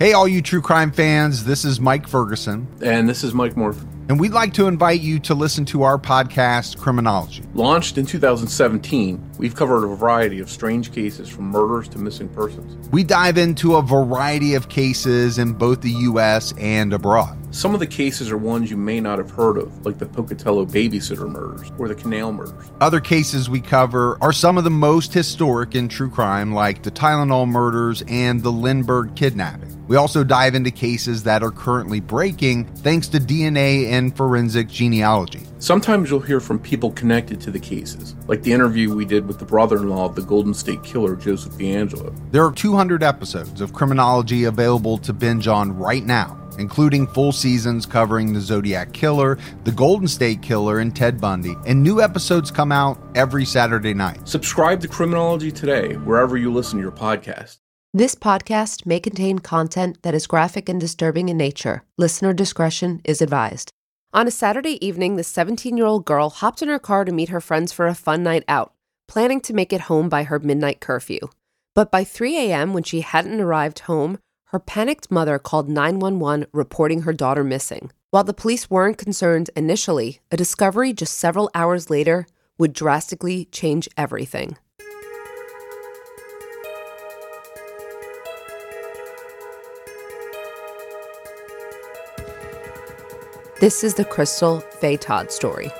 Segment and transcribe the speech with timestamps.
[0.00, 3.86] Hey, all you true crime fans, this is Mike Ferguson, And this is Mike Morford.
[4.08, 7.42] and we'd like to invite you to listen to our podcast, Criminology.
[7.52, 12.88] Launched in 2017, we've covered a variety of strange cases from murders to missing persons.
[12.88, 16.54] We dive into a variety of cases in both the U.S.
[16.56, 17.36] and abroad.
[17.52, 20.66] Some of the cases are ones you may not have heard of, like the Pocatello
[20.66, 22.70] babysitter murders or the Canal murders.
[22.80, 26.92] Other cases we cover are some of the most historic in true crime, like the
[26.92, 29.76] Tylenol murders and the Lindbergh kidnapping.
[29.88, 35.40] We also dive into cases that are currently breaking thanks to DNA and forensic genealogy.
[35.58, 39.40] Sometimes you'll hear from people connected to the cases, like the interview we did with
[39.40, 42.14] the brother in law of the Golden State Killer, Joseph DeAngelo.
[42.30, 47.86] There are 200 episodes of criminology available to binge on right now, including full seasons
[47.86, 51.56] covering the Zodiac Killer, the Golden State Killer, and Ted Bundy.
[51.66, 54.28] And new episodes come out every Saturday night.
[54.28, 57.58] Subscribe to Criminology today, wherever you listen to your podcast.
[57.92, 61.82] This podcast may contain content that is graphic and disturbing in nature.
[61.98, 63.72] Listener discretion is advised.
[64.12, 67.30] On a Saturday evening, the 17 year old girl hopped in her car to meet
[67.30, 68.74] her friends for a fun night out,
[69.08, 71.28] planning to make it home by her midnight curfew.
[71.74, 74.18] But by 3 a.m., when she hadn't arrived home,
[74.50, 77.92] her panicked mother called 911 reporting her daughter missing.
[78.10, 82.26] While the police weren't concerned initially, a discovery just several hours later
[82.58, 84.56] would drastically change everything.
[93.60, 95.70] This is the Crystal Faye Todd story.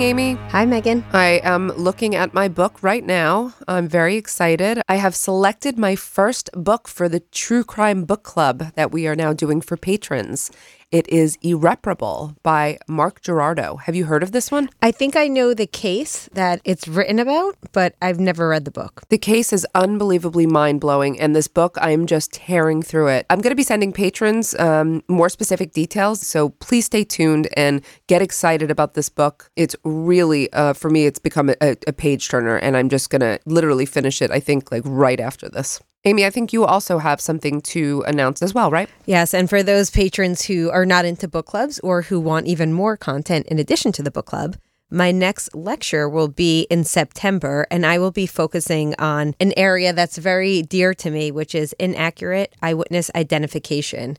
[0.00, 0.38] Morning, Amy.
[0.50, 1.04] Hi, Megan.
[1.12, 3.52] I am looking at my book right now.
[3.68, 4.80] I'm very excited.
[4.88, 9.14] I have selected my first book for the True Crime Book Club that we are
[9.14, 10.50] now doing for patrons.
[10.90, 13.76] It is Irreparable by Mark Gerardo.
[13.76, 14.68] Have you heard of this one?
[14.82, 18.72] I think I know the case that it's written about, but I've never read the
[18.72, 19.02] book.
[19.08, 23.24] The case is unbelievably mind blowing, and this book, I am just tearing through it.
[23.30, 27.82] I'm going to be sending patrons um, more specific details, so please stay tuned and
[28.08, 29.48] get excited about this book.
[29.54, 33.20] It's really, uh, for me, it's become a, a page turner, and I'm just going
[33.20, 35.80] to literally finish it, I think, like right after this.
[36.04, 38.88] Amy, I think you also have something to announce as well, right?
[39.04, 42.72] Yes, and for those patrons who are not into book clubs or who want even
[42.72, 44.56] more content in addition to the book club,
[44.90, 49.92] my next lecture will be in September, and I will be focusing on an area
[49.92, 54.16] that's very dear to me, which is inaccurate eyewitness identification.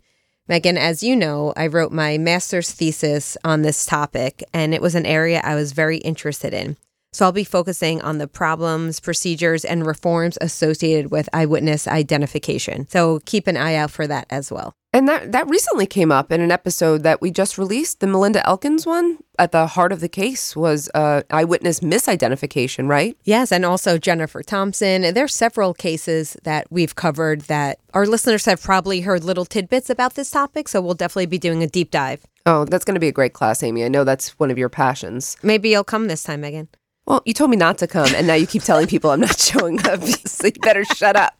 [0.47, 4.93] Megan, as you know, I wrote my master's thesis on this topic, and it was
[4.93, 6.77] an area I was very interested in.
[7.13, 12.87] So I'll be focusing on the problems, procedures, and reforms associated with eyewitness identification.
[12.89, 14.73] So keep an eye out for that as well.
[14.93, 18.45] And that that recently came up in an episode that we just released, the Melinda
[18.47, 19.19] Elkins one.
[19.39, 23.17] At the heart of the case was uh, eyewitness misidentification, right?
[23.23, 25.13] Yes, and also Jennifer Thompson.
[25.13, 30.15] There's several cases that we've covered that our listeners have probably heard little tidbits about
[30.15, 32.25] this topic, so we'll definitely be doing a deep dive.
[32.45, 33.85] Oh, that's going to be a great class, Amy.
[33.85, 35.37] I know that's one of your passions.
[35.41, 36.67] Maybe you'll come this time, Megan.
[37.05, 39.37] Well, you told me not to come, and now you keep telling people I'm not
[39.39, 40.01] showing up.
[40.03, 41.33] So you better shut up.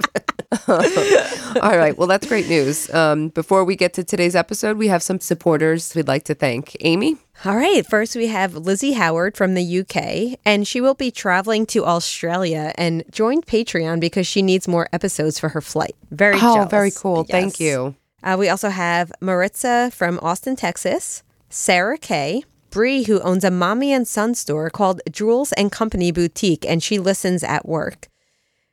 [0.68, 1.96] All right.
[1.98, 2.92] Well, that's great news.
[2.94, 6.76] Um, before we get to today's episode, we have some supporters we'd like to thank.
[6.82, 7.18] Amy?
[7.46, 7.86] All right.
[7.86, 12.74] First, we have Lizzie Howard from the UK, and she will be traveling to Australia
[12.76, 15.96] and joined Patreon because she needs more episodes for her flight.
[16.12, 16.72] Very Oh, jealous.
[16.72, 17.24] very cool.
[17.24, 17.96] Thank you.
[18.24, 23.94] Uh, we also have Maritza from Austin, Texas, Sarah Kay, Bree, who owns a mommy
[23.94, 28.08] and son store called Jewels and Company Boutique, and she listens at work.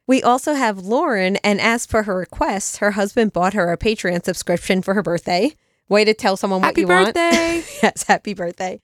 [0.07, 4.25] We also have Lauren, and as for her request, her husband bought her a Patreon
[4.25, 5.55] subscription for her birthday.
[5.91, 7.17] Way to tell someone Happy what you want.
[7.17, 7.73] Happy birthday.
[7.83, 8.81] yes, happy birthday.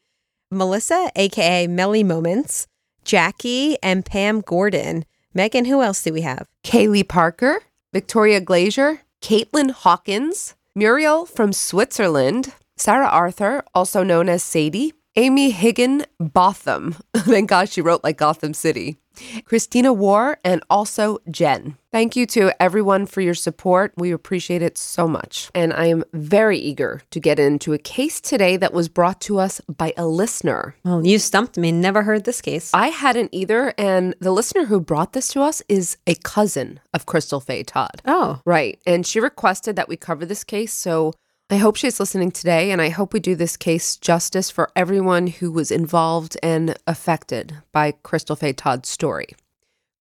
[0.50, 2.66] Melissa, aka Melly Moments,
[3.04, 5.04] Jackie, and Pam Gordon.
[5.32, 6.46] Megan, who else do we have?
[6.62, 7.60] Kaylee Parker,
[7.92, 16.04] Victoria Glazier, Caitlin Hawkins, Muriel from Switzerland, Sarah Arthur, also known as Sadie, Amy Higgin
[16.18, 16.96] Botham.
[17.16, 18.98] Thank God she wrote like Gotham City.
[19.44, 21.76] Christina War, and also Jen.
[21.92, 23.92] Thank you to everyone for your support.
[23.96, 25.50] We appreciate it so much.
[25.54, 29.38] And I am very eager to get into a case today that was brought to
[29.38, 30.74] us by a listener.
[30.84, 31.70] Well, you stumped me.
[31.70, 32.72] Never heard this case.
[32.74, 33.72] I hadn't either.
[33.78, 38.02] And the listener who brought this to us is a cousin of Crystal Faye Todd.
[38.06, 38.80] oh, Right.
[38.84, 40.72] And she requested that we cover this case.
[40.72, 41.12] So
[41.50, 42.70] I hope she's listening today.
[42.70, 47.58] And I hope we do this case justice for everyone who was involved and affected
[47.70, 49.28] by Crystal Faye Todd's story.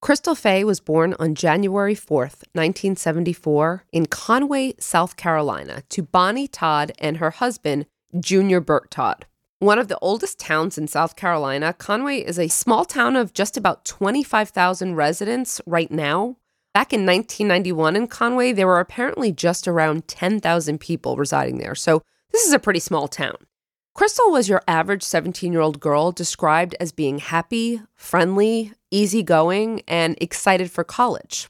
[0.02, 6.92] Crystal Faye was born on January 4th, 1974, in Conway, South Carolina, to Bonnie Todd
[7.00, 7.86] and her husband,
[8.20, 9.26] Junior Burt Todd.
[9.60, 13.56] One of the oldest towns in South Carolina, Conway is a small town of just
[13.56, 16.36] about 25,000 residents right now.
[16.74, 21.76] Back in 1991 in Conway, there were apparently just around 10,000 people residing there.
[21.76, 23.36] So this is a pretty small town.
[23.94, 30.18] Crystal was your average 17 year old girl described as being happy, friendly, easygoing, and
[30.20, 31.48] excited for college.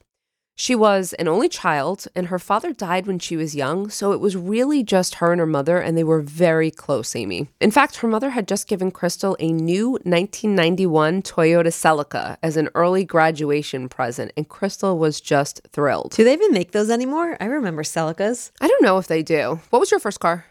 [0.55, 4.19] She was an only child, and her father died when she was young, so it
[4.19, 7.50] was really just her and her mother, and they were very close, Amy.
[7.59, 12.69] In fact, her mother had just given Crystal a new 1991 Toyota Celica as an
[12.75, 16.11] early graduation present, and Crystal was just thrilled.
[16.15, 17.35] do they even make those anymore?
[17.39, 18.51] I remember Celicas.
[18.61, 19.59] I don't know if they do.
[19.71, 20.45] What was your first car?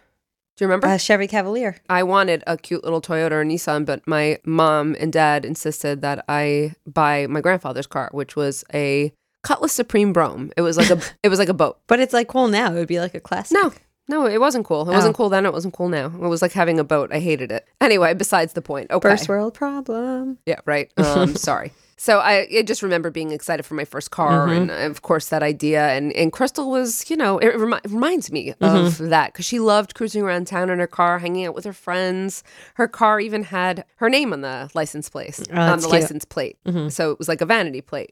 [0.57, 0.89] Do you remember?
[0.89, 1.77] Uh, Chevy Cavalier.
[1.89, 6.25] I wanted a cute little Toyota or Nissan, but my mom and dad insisted that
[6.29, 9.13] I buy my grandfather's car, which was a
[9.43, 10.53] Cutlass Supreme Brougham.
[10.57, 11.79] It was like a it was like a boat.
[11.87, 12.73] But it's like cool now.
[12.73, 13.57] It would be like a classic.
[13.61, 13.73] No,
[14.09, 14.83] no, it wasn't cool.
[14.83, 14.97] It Oh.
[14.97, 15.47] wasn't cool then.
[15.47, 16.07] It wasn't cool now.
[16.07, 17.11] It was like having a boat.
[17.13, 17.67] I hated it.
[17.81, 18.91] Anyway, besides the point.
[18.91, 19.09] Okay.
[19.09, 20.39] First world problem.
[20.47, 20.93] Yeah, right.
[21.03, 21.73] Um, sorry.
[21.97, 24.71] So I, I just remember being excited for my first car, mm-hmm.
[24.71, 25.87] and of course that idea.
[25.91, 29.09] And and Crystal was, you know, it remi- reminds me of mm-hmm.
[29.11, 32.43] that because she loved cruising around town in her car, hanging out with her friends.
[32.75, 35.93] Her car even had her name on the license plate, oh, on the cute.
[35.93, 36.59] license plate.
[36.67, 36.89] Mm-hmm.
[36.89, 38.11] So it was like a vanity plate.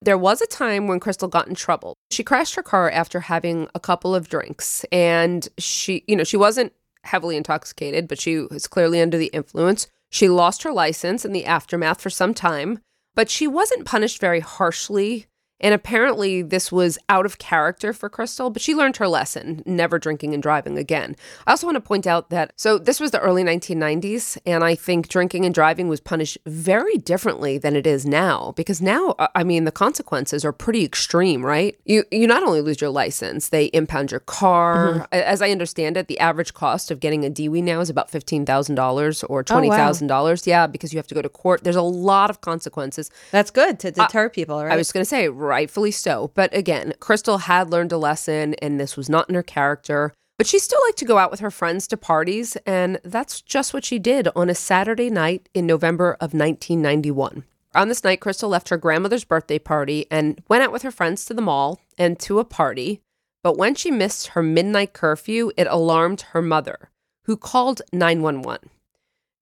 [0.00, 1.94] There was a time when Crystal got in trouble.
[2.10, 6.36] She crashed her car after having a couple of drinks, and she, you know, she
[6.36, 6.72] wasn't
[7.02, 9.88] heavily intoxicated, but she was clearly under the influence.
[10.10, 12.80] She lost her license in the aftermath for some time,
[13.14, 15.26] but she wasn't punished very harshly.
[15.60, 19.98] And apparently, this was out of character for Crystal, but she learned her lesson never
[19.98, 21.16] drinking and driving again.
[21.46, 24.74] I also want to point out that so this was the early 1990s, and I
[24.74, 29.28] think drinking and driving was punished very differently than it is now because now, uh,
[29.34, 31.76] I mean, the consequences are pretty extreme, right?
[31.84, 35.08] You, you not only lose your license, they impound your car.
[35.12, 38.10] A- As I understand it, the average cost of getting a DWI now is about
[38.10, 40.46] $15,000 or $20,000.
[40.46, 41.64] Yeah, because you have to go to court.
[41.64, 43.10] There's a lot of consequences.
[43.30, 44.72] That's good to deter people, right?
[44.72, 46.30] I was going to say, rightfully so.
[46.34, 50.12] But again, Crystal had learned a lesson, and this was not in her character.
[50.36, 53.74] But she still liked to go out with her friends to parties, and that's just
[53.74, 57.42] what she did on a Saturday night in November of 1991.
[57.74, 61.24] On this night, Crystal left her grandmother's birthday party and went out with her friends
[61.24, 63.00] to the mall and to a party.
[63.42, 66.90] But when she missed her midnight curfew, it alarmed her mother,
[67.24, 68.70] who called 911.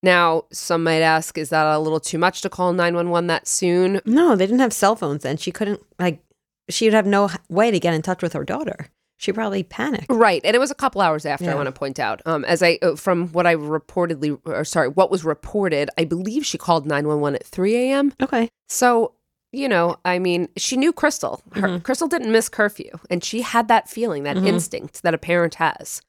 [0.02, 4.00] Now, some might ask, is that a little too much to call 911 that soon?
[4.04, 5.36] no, they didn't have cell phones then.
[5.36, 6.20] She couldn't, like,
[6.68, 8.88] she would have no way to get in touch with her daughter.
[9.18, 10.06] She probably panicked.
[10.10, 11.50] Right, and it was a couple hours after.
[11.50, 14.88] I want to point out, um, as I uh, from what I reportedly, or sorry,
[14.88, 18.12] what was reported, I believe she called nine one one at three a.m.
[18.22, 18.50] Okay.
[18.68, 19.12] So
[19.52, 21.40] you know, I mean, she knew Crystal.
[21.54, 21.78] Her, Mm-hmm.
[21.78, 26.02] Crystal didn't miss curfew, and she had that feeling, that instinct that a parent has.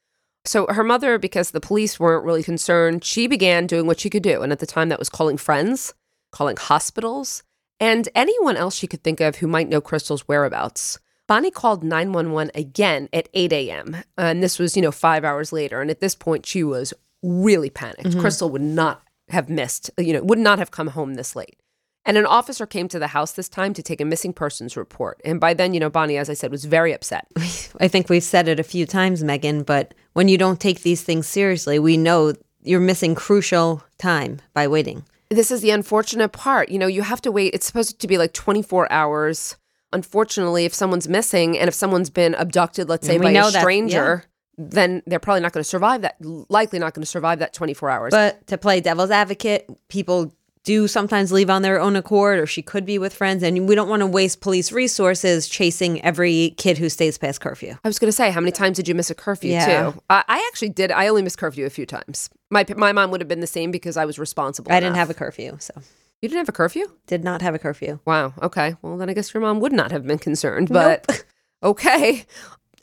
[0.44, 4.22] So her mother, because the police weren't really concerned, she began doing what she could
[4.22, 4.42] do.
[4.42, 5.94] And at the time, that was calling friends,
[6.32, 7.42] calling hospitals,
[7.80, 10.98] and anyone else she could think of who might know Crystal's whereabouts.
[11.26, 13.96] Bonnie called 911 again at 8 a.m.
[14.16, 15.82] And this was, you know, five hours later.
[15.82, 18.04] And at this point, she was really panicked.
[18.04, 18.20] Mm-hmm.
[18.20, 21.60] Crystal would not have missed, you know, would not have come home this late.
[22.04, 25.20] And an officer came to the house this time to take a missing persons report.
[25.24, 27.26] And by then, you know, Bonnie, as I said, was very upset.
[27.80, 31.02] I think we've said it a few times, Megan, but when you don't take these
[31.02, 35.04] things seriously, we know you're missing crucial time by waiting.
[35.30, 36.70] This is the unfortunate part.
[36.70, 37.52] You know, you have to wait.
[37.52, 39.56] It's supposed to be like 24 hours.
[39.92, 44.24] Unfortunately, if someone's missing and if someone's been abducted, let's say by a stranger,
[44.56, 47.90] then they're probably not going to survive that, likely not going to survive that 24
[47.90, 48.10] hours.
[48.10, 50.34] But to play devil's advocate, people
[50.68, 53.74] do sometimes leave on their own accord, or she could be with friends, and we
[53.74, 57.72] don't want to waste police resources chasing every kid who stays past curfew.
[57.82, 59.66] I was going to say, how many times did you miss a curfew Yeah.
[59.92, 60.02] too?
[60.10, 60.92] I, I actually did.
[60.92, 62.28] I only missed curfew a few times.
[62.50, 64.70] My my mom would have been the same because I was responsible.
[64.70, 65.72] I didn't have a curfew, so
[66.20, 66.84] You didn't have a curfew?
[67.06, 67.98] did not have a curfew.
[68.04, 68.34] Wow.
[68.42, 68.76] Okay.
[68.82, 71.24] Well, then I guess your mom would not have been concerned, but
[71.62, 72.26] okay.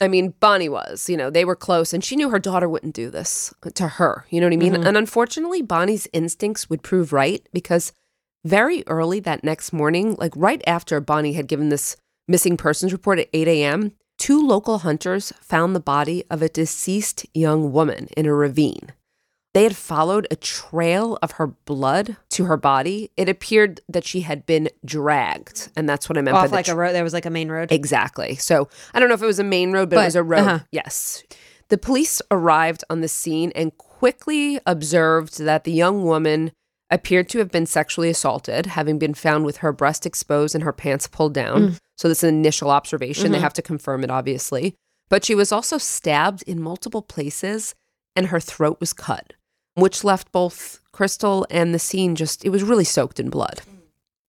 [0.00, 2.94] I mean, Bonnie was, you know, they were close and she knew her daughter wouldn't
[2.94, 4.26] do this to her.
[4.30, 4.74] You know what I mean?
[4.74, 4.86] Mm-hmm.
[4.86, 7.92] And unfortunately, Bonnie's instincts would prove right because
[8.44, 11.96] very early that next morning, like right after Bonnie had given this
[12.28, 17.26] missing persons report at 8 a.m., two local hunters found the body of a deceased
[17.34, 18.92] young woman in a ravine.
[19.56, 23.10] They had followed a trail of her blood to her body.
[23.16, 26.54] It appeared that she had been dragged, and that's what I meant by Off the
[26.54, 27.72] like tr- a road, there was like a main road.
[27.72, 28.34] Exactly.
[28.34, 30.40] So I don't know if it was a main road, but, it was a road.
[30.40, 30.58] uh-huh.
[30.72, 31.24] Yes.
[31.68, 36.52] The police arrived on the scene and quickly observed that the young woman
[36.90, 40.72] appeared to have been sexually assaulted, having been found with her breast exposed and her
[40.72, 41.78] pants pulled down.
[41.96, 43.32] So this is an initial observation.
[43.32, 44.74] They have to confirm it, obviously.
[45.08, 47.74] But she was also stabbed in multiple places
[48.14, 49.32] and her throat was cut,
[49.76, 53.60] which left both Crystal and the scene just, it was really soaked in blood.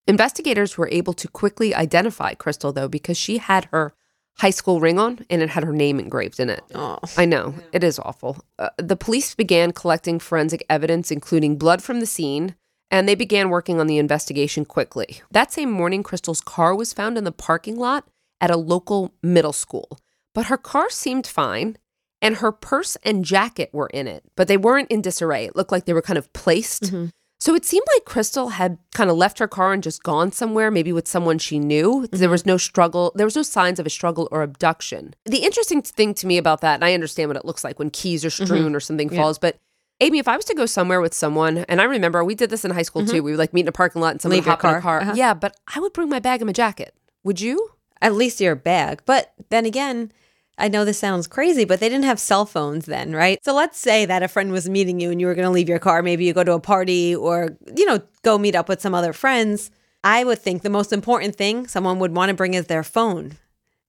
[0.06, 3.94] Investigators were able to quickly identify Crystal, though, because she had her
[4.40, 6.64] high school ring on and it had her name engraved in it.
[6.76, 7.00] Oh.
[7.18, 8.38] I know, it is awful.
[8.60, 12.56] Uh, the police began collecting forensic evidence, including blood from the scene,
[12.92, 15.22] and they began working on the investigation quickly.
[15.32, 18.08] That same morning, Crystal's car was found in the parking lot
[18.40, 20.00] at a local middle school,
[20.34, 21.78] but her car seemed fine.
[22.22, 25.46] And her purse and jacket were in it, but they weren't in disarray.
[25.46, 26.84] It looked like they were kind of placed.
[26.84, 27.08] Mm-hmm.
[27.40, 30.72] So it seemed like Crystal had kind of left her car and just gone somewhere,
[30.72, 32.08] maybe with someone she knew.
[32.12, 32.32] There mm-hmm.
[32.32, 33.12] was no struggle.
[33.14, 35.14] There was no signs of a struggle or abduction.
[35.26, 37.92] The interesting thing to me about that, and I understand what it looks like when
[37.92, 38.46] keys are mm-hmm.
[38.46, 39.60] strewn or something falls, but
[40.00, 42.64] Amy, if I was to go somewhere with someone, and I remember we did this
[42.64, 44.46] in high school too, we would like meet in a parking lot and someone Leave
[44.46, 44.82] would your hop in a car.
[44.82, 45.02] car.
[45.02, 45.14] Uh-huh.
[45.16, 46.94] Yeah, but I would bring my bag and my jacket.
[47.24, 47.72] Would you?
[48.00, 49.02] At least your bag.
[49.08, 50.12] But then again,
[50.58, 53.38] I know this sounds crazy, but they didn't have cell phones then, right?
[53.44, 55.70] So let's say that a friend was meeting you and you were going to leave
[55.70, 56.02] your car.
[56.02, 59.14] Maybe you go to a party or, you know, go meet up with some other
[59.14, 59.70] friends.
[60.04, 63.34] I would think the most important thing someone would want to bring is their phone.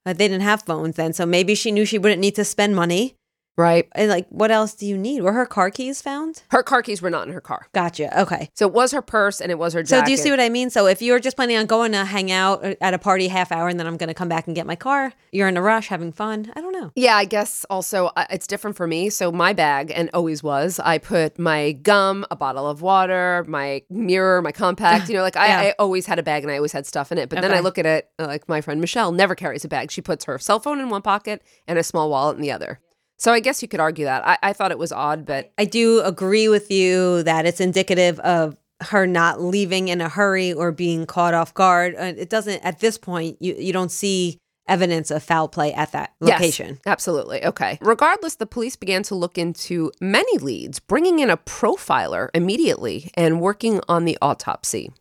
[0.04, 1.12] But they didn't have phones then.
[1.12, 3.16] So maybe she knew she wouldn't need to spend money.
[3.58, 3.88] Right.
[3.92, 5.22] And like, what else do you need?
[5.22, 6.44] Were her car keys found?
[6.50, 7.66] Her car keys were not in her car.
[7.74, 8.20] Gotcha.
[8.22, 8.50] Okay.
[8.54, 10.02] So it was her purse and it was her jacket.
[10.02, 10.70] So do you see what I mean?
[10.70, 13.66] So if you're just planning on going to hang out at a party half hour
[13.66, 15.88] and then I'm going to come back and get my car, you're in a rush
[15.88, 16.52] having fun.
[16.54, 16.92] I don't know.
[16.94, 19.10] Yeah, I guess also uh, it's different for me.
[19.10, 23.82] So my bag, and always was, I put my gum, a bottle of water, my
[23.90, 25.08] mirror, my compact.
[25.08, 25.60] You know, like I, Yeah.
[25.60, 27.28] I always had a bag and I always had stuff in it.
[27.28, 29.90] But then I look at it uh, like my friend Michelle never carries a bag.
[29.90, 32.78] She puts her cell phone in one pocket and a small wallet in the other.
[33.18, 34.26] So I guess you could argue that.
[34.26, 38.20] I, I thought it was odd, but I do agree with you that it's indicative
[38.20, 41.94] of her not leaving in a hurry or being caught off guard.
[41.98, 46.12] It doesn't, at this point, you, you don't see evidence of foul play at that
[46.20, 46.68] location.
[46.68, 47.44] Yes, absolutely.
[47.44, 47.78] Okay.
[47.80, 53.40] Regardless, the police began to look into many leads, bringing in a profiler immediately and
[53.40, 54.92] working on the autopsy.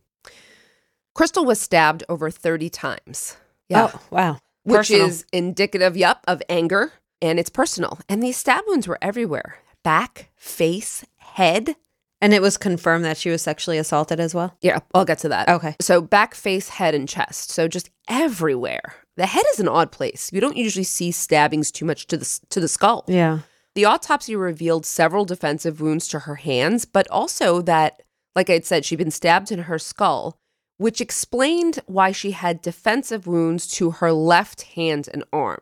[1.14, 3.36] Crystal was stabbed over 30 times.
[3.68, 3.90] Yeah.
[3.92, 4.38] Oh, wow.
[4.64, 5.06] which Personal.
[5.06, 7.98] is indicative, yep, of anger and it's personal.
[8.08, 11.76] And these stab wounds were everywhere back, face, head.
[12.20, 14.56] And it was confirmed that she was sexually assaulted as well.
[14.60, 15.48] Yeah, I'll get to that.
[15.48, 15.76] Okay.
[15.80, 17.50] So back, face, head, and chest.
[17.50, 18.96] So just everywhere.
[19.16, 20.30] The head is an odd place.
[20.32, 23.04] You don't usually see stabbings too much to the to the skull.
[23.06, 23.40] Yeah.
[23.74, 28.02] The autopsy revealed several defensive wounds to her hands, but also that,
[28.34, 30.40] like I had said, she'd been stabbed in her skull,
[30.78, 35.60] which explained why she had defensive wounds to her left hand and arm.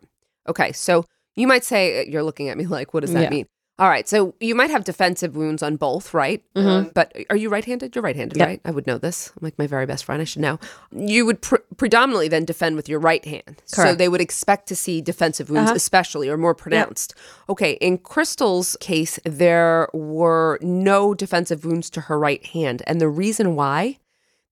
[0.48, 1.04] Okay, so
[1.36, 3.30] you might say, uh, you're looking at me like, what does that Yeah.
[3.30, 3.46] mean?
[3.78, 6.42] All right, so you might have defensive wounds on both, right?
[6.54, 7.94] Um, but are you right-handed?
[7.94, 8.48] You're right-handed, Yep.
[8.48, 8.60] right?
[8.64, 9.30] I would know this.
[9.36, 10.22] I'm like my very best friend.
[10.22, 10.58] I should know.
[10.92, 13.90] You would pr- predominantly then defend with your right hand, Correct.
[13.90, 15.76] so they would expect to see defensive wounds, Uh-huh.
[15.76, 17.12] especially or more pronounced.
[17.50, 23.10] Okay, in Crystal's case, there were no defensive wounds to her right hand, and the
[23.10, 23.98] reason why,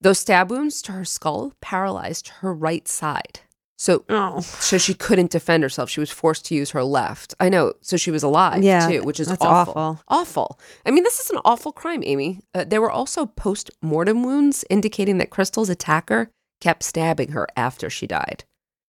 [0.03, 3.41] those stab wounds to her skull paralyzed her right side.
[3.77, 4.41] So Oh.
[4.41, 5.91] so she couldn't defend herself.
[5.91, 7.35] She was forced to use her left.
[7.41, 7.73] I know.
[7.81, 9.47] So she was alive Yeah, too, which is awful.
[9.47, 10.01] awful.
[10.09, 10.61] Awful.
[10.87, 12.41] I mean, this is an awful crime, Amy.
[12.55, 17.91] Uh, there were also post mortem wounds indicating that Crystal's attacker kept stabbing her after
[17.91, 18.45] she died.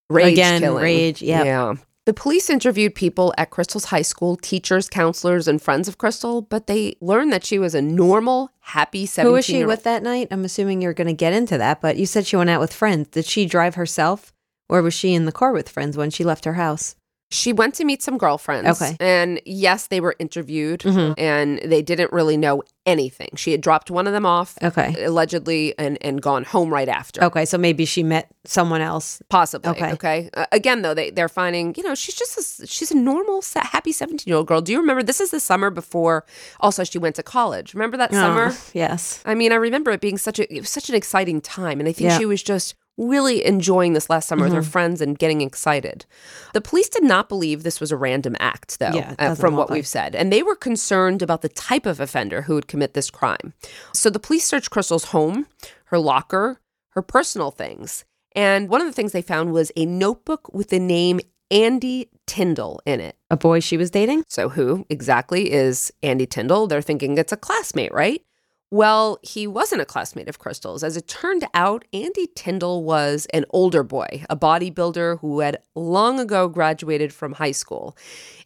[0.09, 0.83] Rage Again, killing.
[0.83, 1.45] rage, yep.
[1.45, 1.73] Yeah.
[2.05, 6.67] The police interviewed people at Crystal's high school, teachers, counselors, and friends of Crystal, but
[6.67, 10.27] they learned that she was a normal, happy 17 Who was she with that night?
[10.29, 12.71] I'm assuming you're going to get into that, but you said she went out with
[12.71, 13.07] friends.
[13.07, 14.31] Did she drive herself
[14.69, 16.95] or was she in the car with friends when she left her house?
[17.31, 18.79] She went to meet some girlfriends.
[18.79, 18.95] Okay.
[18.99, 21.15] And yes, they were interviewed Mhm.
[21.17, 23.29] and they didn't really know anything.
[23.35, 25.03] She had dropped one of them off Okay.
[25.03, 27.23] allegedly and, and gone home right after.
[27.23, 29.23] Okay, so maybe she met someone else.
[29.27, 29.71] Possibly.
[29.71, 29.91] Okay.
[29.93, 30.29] Okay.
[30.35, 33.91] Uh, again, though, they, they're finding, you know, she's just a, she's a normal, happy
[33.91, 34.61] 17 year old girl.
[34.61, 35.01] Do you remember?
[35.01, 36.25] This is the summer before
[36.59, 37.73] also she went to college.
[37.73, 38.49] Remember that summer?
[38.51, 39.21] Oh, yes.
[39.25, 41.89] I mean, I remember it being such a it was such an exciting time, and
[41.89, 42.19] I think Yeah.
[42.19, 46.05] she was just really enjoying this last summer with her friends and getting excited.
[46.53, 49.69] The police did not believe this was a random act, though, Yeah, uh, from what
[49.69, 52.93] like- we've said, and they were concerned about the type of offender who would commit
[52.93, 53.53] this crime.
[53.93, 55.47] So the police searched Crystal's home,
[55.85, 56.61] her locker,
[56.91, 60.79] her personal things, and one of the things they found was a notebook with the
[60.79, 61.19] name
[61.51, 63.15] Andy Tyndall in it.
[63.29, 64.23] A boy she was dating?
[64.27, 66.67] So, who exactly is Andy Tyndall?
[66.67, 68.21] They're thinking it's a classmate, right?
[68.75, 70.83] Well, he wasn't a classmate of Crystal's.
[70.83, 76.19] As it turned out, Andy Tyndall was an older boy, a bodybuilder who had long
[76.19, 77.95] ago graduated from high school.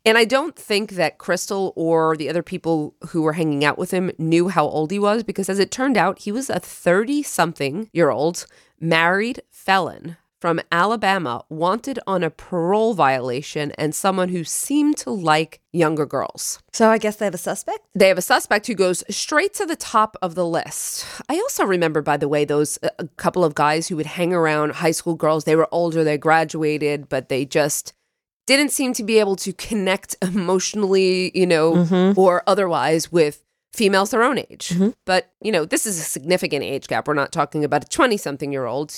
[0.05, 3.89] And I don't think that Crystal or the other people who were hanging out with
[3.89, 7.23] him knew how old he was because, as it turned out, he was a 30
[7.23, 8.45] something year old
[8.79, 15.61] married felon from Alabama, wanted on a parole violation and someone who seemed to like
[15.71, 16.61] younger girls.
[16.71, 17.79] So I guess they have a suspect?
[17.93, 21.05] They have a suspect who goes straight to the top of the list.
[21.27, 24.33] I also remember, by the way, those uh, a couple of guys who would hang
[24.33, 25.43] around high school girls.
[25.43, 27.93] They were older, they graduated, but they just
[28.47, 32.19] didn't seem to be able to connect emotionally, you know, mm-hmm.
[32.19, 34.69] or otherwise with females their own age.
[34.69, 34.89] Mm-hmm.
[35.05, 37.07] But, you know, this is a significant age gap.
[37.07, 38.93] We're not talking about a 20 something year old.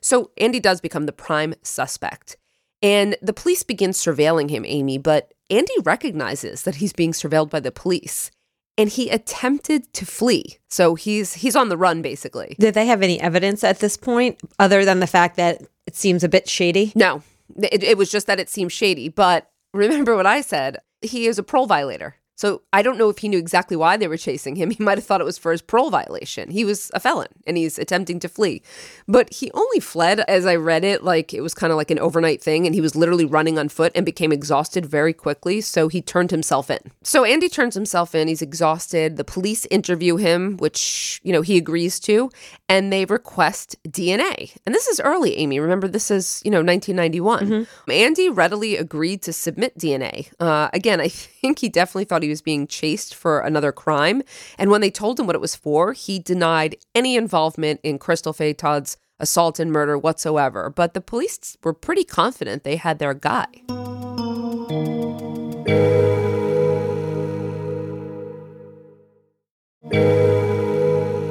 [0.00, 2.36] So Andy does become the prime suspect.
[2.82, 7.60] And the police begin surveilling him, Amy, but Andy recognizes that he's being surveilled by
[7.60, 8.30] the police
[8.76, 10.58] and he attempted to flee.
[10.70, 12.54] So he's he's on the run basically.
[12.58, 16.22] Did they have any evidence at this point other than the fact that it seems
[16.22, 16.92] a bit shady?
[16.94, 17.22] No,
[17.56, 19.08] it, it was just that it seemed shady.
[19.08, 20.78] But remember what I said?
[21.02, 22.14] He is a parole violator.
[22.38, 24.70] So I don't know if he knew exactly why they were chasing him.
[24.78, 26.50] He might have thought it was for his parole violation.
[26.50, 28.62] He was a felon and he's attempting to flee.
[29.08, 31.98] But he only fled as I read it like it was kind of like an
[31.98, 35.88] overnight thing and he was literally running on foot and became exhausted very quickly, so
[35.88, 36.78] he turned himself in.
[37.02, 39.16] So Andy turns himself in, he's exhausted.
[39.16, 42.30] The police interview him, which, you know, he agrees to,
[42.68, 44.56] and they request DNA.
[44.64, 45.58] And this is early, Amy.
[45.58, 47.66] Remember this is, you know, 1991.
[47.90, 50.30] Andy readily agreed to submit DNA.
[50.38, 51.08] Uh, again, I
[51.40, 54.22] think he definitely thought he was being chased for another crime.
[54.58, 58.32] And when they told him what it was for, he denied any involvement in Crystal
[58.32, 60.70] Faye Todd's assault and murder whatsoever.
[60.70, 63.46] But the police were pretty confident they had their guy.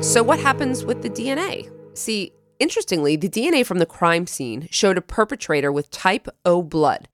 [0.01, 1.69] So, what happens with the DNA?
[1.93, 7.10] See, interestingly, the DNA from the crime scene showed a perpetrator with type O blood,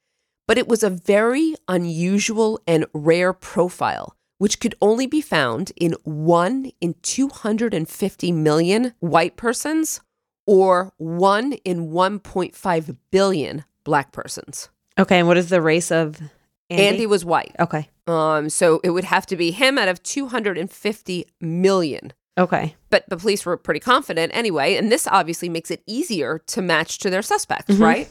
[0.48, 5.94] but it was a very unusual and rare profile, which could only be found in
[6.04, 10.02] one in 250 million white persons
[10.46, 14.70] or one in 1.5 billion black persons.
[15.00, 16.20] Okay, and what is the race of
[16.70, 16.84] Andy?
[16.88, 17.56] Andy was white.
[17.60, 17.90] okay.
[18.06, 22.12] Um, so it would have to be him out of 250 million.
[22.38, 22.76] Okay.
[22.90, 26.98] But the police were pretty confident anyway, and this obviously makes it easier to match
[27.00, 27.82] to their suspect, Mm-hmm.
[27.84, 28.10] right?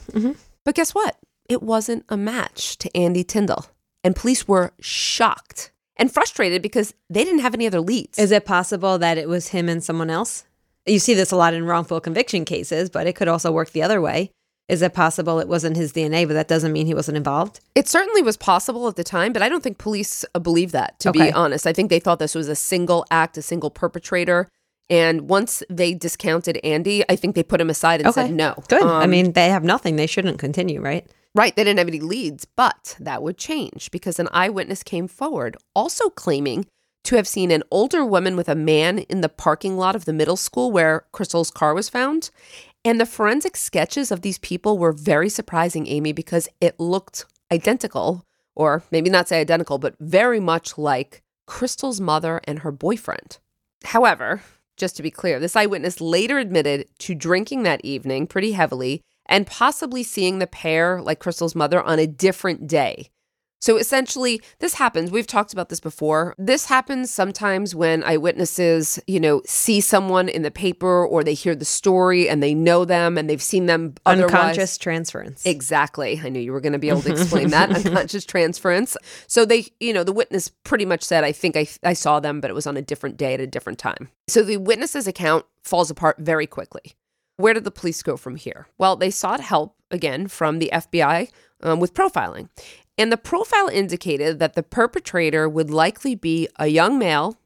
[0.65, 1.17] But guess what?
[1.49, 3.67] It wasn't a match to Andy Tyndall.
[4.05, 8.19] And police were shocked and frustrated because they didn't have any other leads.
[8.19, 10.45] Is it possible that it was him and someone else?
[10.87, 13.83] You see this a lot in wrongful conviction cases, but it could also work the
[13.83, 14.31] other way.
[14.69, 17.61] Is it possible it wasn't his DNA, but that doesn't mean he wasn't involved?
[17.75, 20.99] It certainly was possible at the time, but I don't think police uh, believe that,
[21.01, 21.27] to Okay.
[21.27, 21.67] be honest.
[21.67, 24.49] I think they thought this was a single act, a single perpetrator.
[24.89, 28.55] And once they discounted Andy, I think they put him aside and said no.
[28.69, 28.83] Good.
[28.83, 29.97] I Um, mean, they have nothing.
[29.97, 31.07] They shouldn't continue, right?
[31.35, 35.57] Right, they didn't have any leads, but that would change because an eyewitness came forward
[35.75, 36.67] also claiming
[37.05, 40.13] to have seen an older woman with a man in the parking lot of the
[40.13, 42.31] middle school where Crystal's car was found.
[42.85, 48.25] And the forensic sketches of these people were very surprising, Amy, because it looked identical,
[48.55, 53.39] or maybe not say identical, but very much like Crystal's mother and her boyfriend.
[53.85, 54.43] However,
[54.77, 59.47] just to be clear, this eyewitness later admitted to drinking that evening pretty heavily and
[59.47, 63.11] possibly seeing the pair, like Crystal's mother, on a different day.
[63.63, 65.13] So essentially, this happens.
[65.13, 66.35] We've talked about this before.
[66.37, 71.55] This happens sometimes when eyewitnesses, you know, see someone in the paper or they hear
[71.55, 74.33] the story and they know them and they've seen them otherwise.
[74.35, 75.47] Unconscious transference.
[75.47, 76.21] Exactly.
[76.25, 78.97] I knew you were going to be able to explain that unconscious transference.
[79.29, 82.41] So they, you know, the witness pretty much said, I think I, I saw them,
[82.41, 84.09] but it was on a different day at a different time.
[84.27, 86.97] So the witness's account falls apart very quickly.
[87.43, 88.69] Where did the police go from here?
[88.79, 91.29] Well, they sought help again from the FBI
[91.61, 92.49] um, with profiling.
[92.97, 97.37] And the profile indicated that the perpetrator would likely be a young male,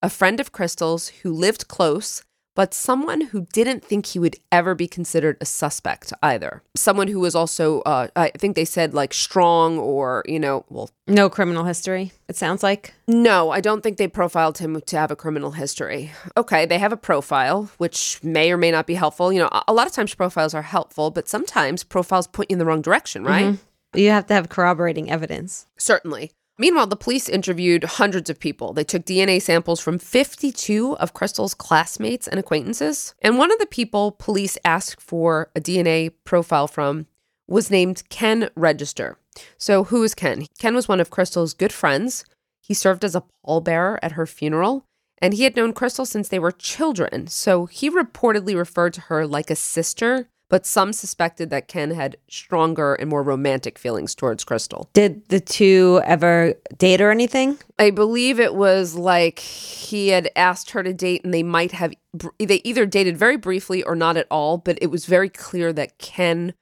[0.00, 2.22] a friend of Crystal's who lived close,
[2.54, 6.62] but someone who didn't think he would ever be considered a suspect either.
[6.76, 10.90] Someone who was also, uh, I think they said like strong or, you know, well,
[11.06, 12.94] No criminal history, it sounds like.
[13.08, 16.12] no, I don't think they profiled him to have a criminal history.
[16.36, 19.32] Okay, they have a profile, which may or may not be helpful.
[19.32, 22.58] You know, a- lot of times profiles are helpful, but sometimes profiles point you in
[22.58, 23.56] the wrong direction, right?
[23.94, 25.66] You have to have corroborating evidence.
[25.78, 26.32] Certainly.
[26.58, 28.72] Meanwhile, the police interviewed hundreds of people.
[28.72, 33.14] They took DNA samples from 52 of Crystal's classmates and acquaintances.
[33.22, 37.06] And one of the people police asked for a DNA profile from
[37.48, 39.18] was named Ken Register.
[39.56, 40.46] So, who is Ken?
[40.58, 42.24] Ken was one of Crystal's good friends.
[42.60, 44.84] He served as a pallbearer at her funeral,
[45.20, 47.26] and he had known Crystal since they were children.
[47.28, 52.18] So, he reportedly referred to her like a sister, but some suspected that Ken had
[52.28, 54.90] stronger and more romantic feelings towards Crystal.
[54.92, 57.56] Did the two ever date or anything?
[57.78, 61.94] I believe it was like he had asked her to date, and they might have,
[62.38, 65.96] they either dated very briefly or not at all, but it was very clear that
[65.96, 66.52] Ken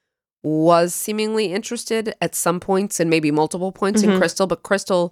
[0.41, 4.19] was seemingly interested at some points and maybe multiple points in mm-hmm.
[4.19, 5.11] Crystal, but Crystal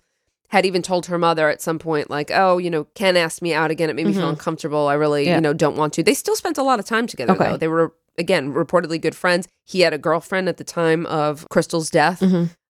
[0.51, 3.53] had even told her mother at some point, like, oh, you know, Ken asked me
[3.53, 3.89] out again.
[3.89, 4.31] It made me feel mm-hmm.
[4.31, 4.87] uncomfortable.
[4.87, 5.35] I really, Yeah.
[5.35, 6.03] you know, don't want to.
[6.03, 7.43] They still spent a lot of time together, Okay.
[7.51, 7.57] though.
[7.57, 9.47] They were, again, reportedly good friends.
[9.65, 12.21] He had a girlfriend at the time of Crystal's death,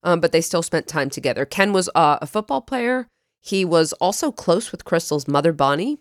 [0.04, 1.46] um, but they still spent time together.
[1.46, 3.08] Ken was uh, a football player.
[3.42, 5.98] He was also close with Crystal's mother, Bonnie.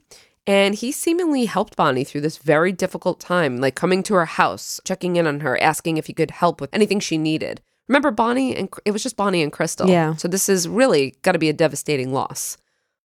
[0.47, 4.81] And he seemingly helped Bonnie through this very difficult time, like coming to her house,
[4.85, 7.61] checking in on her, asking if he could help with anything she needed.
[7.87, 9.89] Remember Bonnie and it was just Bonnie and Crystal.
[9.89, 10.15] Yeah.
[10.17, 12.57] So this is really got to be a devastating loss.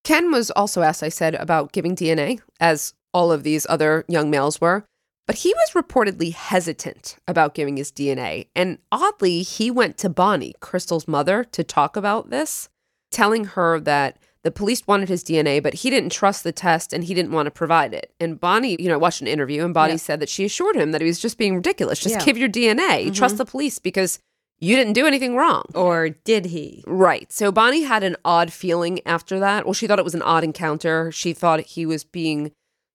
[0.05, 4.29] Ken was also asked, I said, about giving DNA, as all of these other young
[4.29, 4.85] males were,
[5.25, 8.47] but he was reportedly hesitant about giving his DNA.
[8.55, 12.69] And oddly, he went to Bonnie, Crystal's mother, to talk about this,
[13.11, 17.05] telling her that the police wanted his DNA, but he didn't trust the test and
[17.05, 18.13] he didn't want to provide it.
[18.19, 20.91] And Bonnie, you know, I watched an interview and Bonnie said that she assured him
[20.91, 21.99] that he was just being ridiculous.
[21.99, 22.25] Just Yeah.
[22.25, 23.13] give your DNA, mm-hmm.
[23.13, 24.19] trust the police because
[24.59, 25.63] you didn't do anything wrong.
[25.73, 26.83] Or did he?
[26.85, 27.31] Right.
[27.31, 29.65] So Bonnie had an odd feeling after that.
[29.65, 31.09] Well, she thought it was an odd encounter.
[31.11, 32.51] She thought he was being,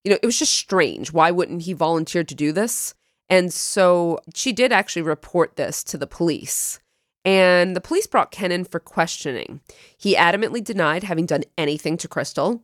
[0.09, 1.13] you know, it was just strange.
[1.13, 2.95] Why wouldn't he volunteer to do this?
[3.29, 6.81] And so she did actually report this to the police.
[7.27, 9.61] And the police brought Ken in for questioning.
[9.99, 12.63] He adamantly denied having done anything to Crystal.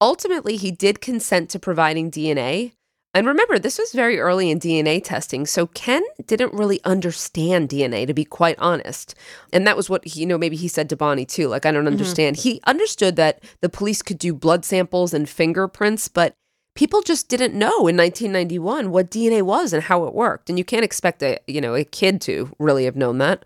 [0.00, 2.70] Ultimately, he did consent to providing DNA.
[3.14, 8.06] And remember, this was very early in DNA testing, so Ken didn't really understand DNA,
[8.06, 9.16] to be quite honest.
[9.52, 11.72] And that was what he, you know, maybe he said to Bonnie too, like, I
[11.72, 11.94] don't mm-hmm.
[11.94, 12.36] understand.
[12.36, 16.36] He understood that the police could do blood samples and fingerprints, but
[16.76, 20.48] people just didn't know in 1991 what DNA was and how it worked.
[20.48, 23.44] And you can't expect a, you know, a kid to really have known that.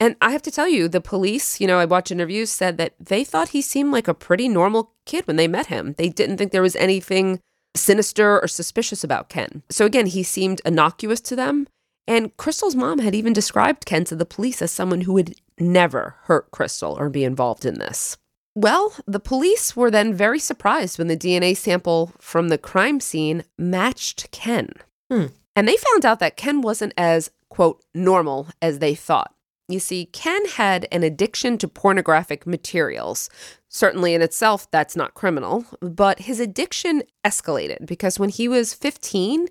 [0.00, 2.94] And I have to tell you, the police, you know, I watched interviews said that
[3.00, 5.94] they thought he seemed like a pretty normal kid when they met him.
[5.96, 7.40] They didn't think there was anything
[7.76, 9.62] sinister or suspicious about Ken.
[9.70, 11.68] So again, he seemed innocuous to them.
[12.06, 16.16] And Crystal's mom had even described Ken to the police as someone who would never
[16.24, 18.18] hurt Crystal or be involved in this.
[18.54, 23.44] Well, the police were then very surprised when the DNA sample from the crime scene
[23.58, 24.70] matched Ken.
[25.10, 25.26] Hmm.
[25.56, 29.34] And they found out that Ken wasn't as, quote, normal as they thought.
[29.68, 33.30] You see, Ken had an addiction to pornographic materials.
[33.68, 39.48] Certainly in itself, that's not criminal, but his addiction escalated because when he was 15,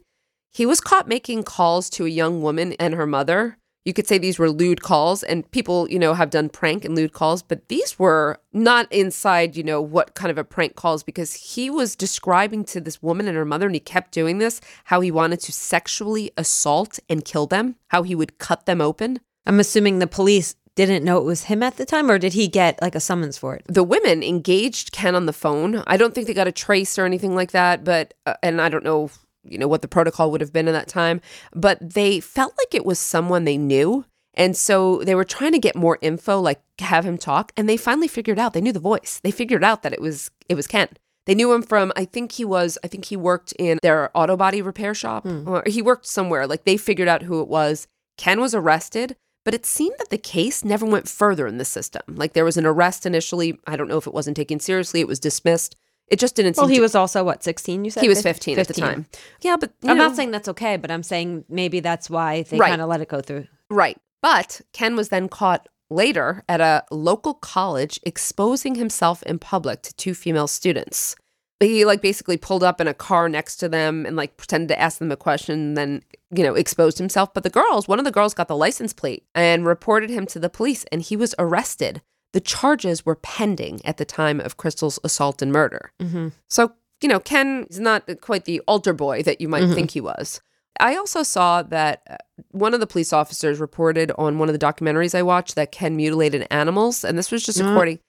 [0.51, 3.57] he was caught making calls to a young woman and her mother.
[3.85, 6.95] You could say these were lewd calls, and people, you know, have done prank and
[6.95, 11.03] lewd calls, but these were not inside, you know, what kind of a prank calls
[11.03, 14.61] because he was describing to this woman and her mother, and he kept doing this,
[14.85, 19.19] how he wanted to sexually assault and kill them, how he would cut them open.
[19.45, 22.47] I'm assuming the police didn't know it was him at the time, or did he
[22.47, 23.63] get like a summons for it?
[23.67, 25.83] The women engaged Ken on the phone.
[25.85, 28.69] I don't think they got a trace or anything like that, but, uh, and I
[28.69, 29.11] don't know,
[29.43, 31.21] you know, what the protocol would have been in that time,
[31.53, 34.05] but they felt like it was someone they knew.
[34.35, 37.77] And so they were trying to get more info, like have him talk, and they
[37.77, 38.53] finally figured out.
[38.53, 39.19] They knew the voice.
[39.23, 40.89] They figured out that it was it was Ken.
[41.25, 44.35] They knew him from I think he was I think he worked in their auto
[44.35, 45.47] body repair shop hmm.
[45.47, 46.47] or he worked somewhere.
[46.47, 47.87] Like they figured out who it was.
[48.17, 52.01] Ken was arrested, but it seemed that the case never went further in the system.
[52.07, 53.59] Like there was an arrest initially.
[53.67, 54.99] I don't know if it wasn't taken seriously.
[54.99, 55.75] It was dismissed.
[56.07, 56.57] It just didn't.
[56.57, 57.85] Well, he to- was also what 16.
[57.85, 59.05] You said he was Fif- 15, at the time.
[59.41, 62.57] Yeah, but I'm know- not saying that's okay, but I'm saying maybe that's why they
[62.57, 62.69] Right.
[62.69, 63.47] kind of let it go through.
[63.69, 63.97] Right.
[64.21, 69.93] But Ken was then caught later at a local college exposing himself in public to
[69.95, 71.15] two female students.
[71.59, 74.79] He like basically pulled up in a car next to them and like pretended to
[74.79, 76.03] ask them a question and then,
[76.35, 77.33] you know, exposed himself.
[77.33, 80.39] But the girls, one of the girls got the license plate and reported him to
[80.39, 82.01] the police and he was arrested.
[82.33, 85.91] The charges were pending at the time of Crystal's assault and murder.
[86.01, 86.29] Mm-hmm.
[86.49, 89.75] So, you know, Ken is not quite the altar boy that you might Mhm.
[89.75, 90.41] think he was.
[90.79, 92.17] I also saw that uh,
[92.49, 95.95] one of the police officers reported on one of the documentaries I watched that Ken
[95.95, 97.03] mutilated animals.
[97.05, 97.71] And this was just Mm.
[97.71, 97.99] according.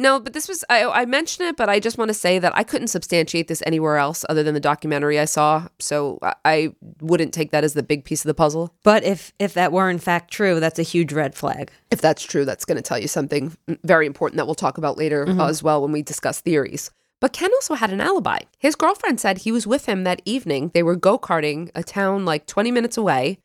[0.00, 2.56] No, but this was, I, I mentioned it, but I just want to say that
[2.56, 5.68] I couldn't substantiate this anywhere else other than the documentary I saw.
[5.78, 8.74] So I, I wouldn't take that as the big piece of the puzzle.
[8.82, 11.70] But if if that were in fact true, that's a huge red flag.
[11.90, 14.96] If that's true, that's going to tell you something very important that we'll talk about
[14.96, 16.90] later uh, as well when we discuss theories.
[17.20, 18.38] But Ken also had an alibi.
[18.58, 20.70] His girlfriend said he was with him that evening.
[20.72, 23.38] They were go karting a town like 20 minutes away.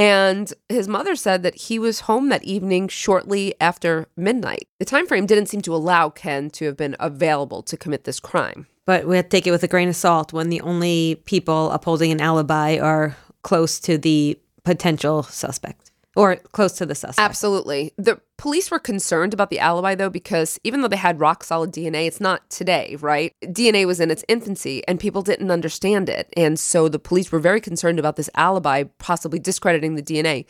[0.00, 4.66] And his mother said that he was home that evening shortly after midnight.
[4.78, 8.18] The time frame didn't seem to allow Ken to have been available to commit this
[8.18, 8.66] crime.
[8.86, 11.70] But we have to take it with a grain of salt when the only people
[11.70, 17.24] upholding an alibi are close to the potential suspect or close to the suspect.
[17.24, 17.92] Absolutely.
[17.96, 21.72] The police were concerned about the alibi, though, because even though they had rock solid
[21.72, 23.32] DNA, it's not today, right?
[23.44, 26.32] DNA was in its infancy and people didn't understand it.
[26.36, 30.46] And so the police were very concerned about this alibi possibly discrediting the DNA.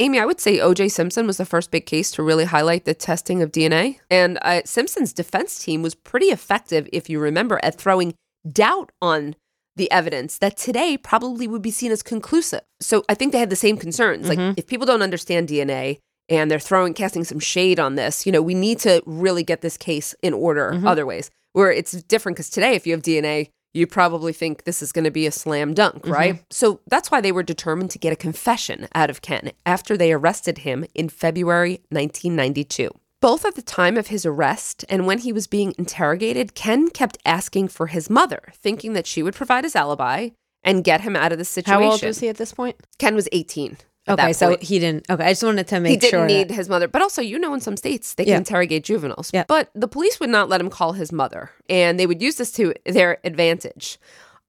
[0.00, 2.94] Amy, I would say OJ Simpson was the first big case to really highlight the
[2.94, 3.98] testing of DNA.
[4.10, 8.14] And uh, Simpson's defense team was pretty effective, if you remember, at throwing
[8.48, 9.34] doubt on
[9.78, 12.60] the evidence that today probably would be seen as conclusive.
[12.80, 14.28] So I think they had the same concerns.
[14.28, 14.58] Like mm-hmm.
[14.58, 18.42] if people don't understand DNA and they're throwing casting some shade on this, you know,
[18.42, 20.86] we need to really get this case in order mm-hmm.
[20.86, 21.30] other ways.
[21.54, 25.04] Where it's different because today if you have DNA, you probably think this is going
[25.04, 26.12] to be a slam dunk, mm-hmm.
[26.12, 26.44] right?
[26.50, 30.12] So that's why they were determined to get a confession out of Ken after they
[30.12, 32.90] arrested him in February 1992.
[33.20, 37.18] Both at the time of his arrest and when he was being interrogated, Ken kept
[37.24, 40.30] asking for his mother, thinking that she would provide his alibi
[40.62, 41.82] and get him out of the situation.
[41.82, 42.76] How old was he at this point?
[42.98, 43.76] Ken was 18.
[44.08, 45.04] Okay, so he didn't.
[45.10, 46.26] Okay, I just wanted to make sure he didn't sure.
[46.26, 46.88] need that- his mother.
[46.88, 48.38] But also, you know, in some states, they can Yeah.
[48.38, 49.30] interrogate juveniles.
[49.34, 49.44] Yeah.
[49.46, 52.50] But the police would not let him call his mother, and they would use this
[52.52, 53.98] to their advantage.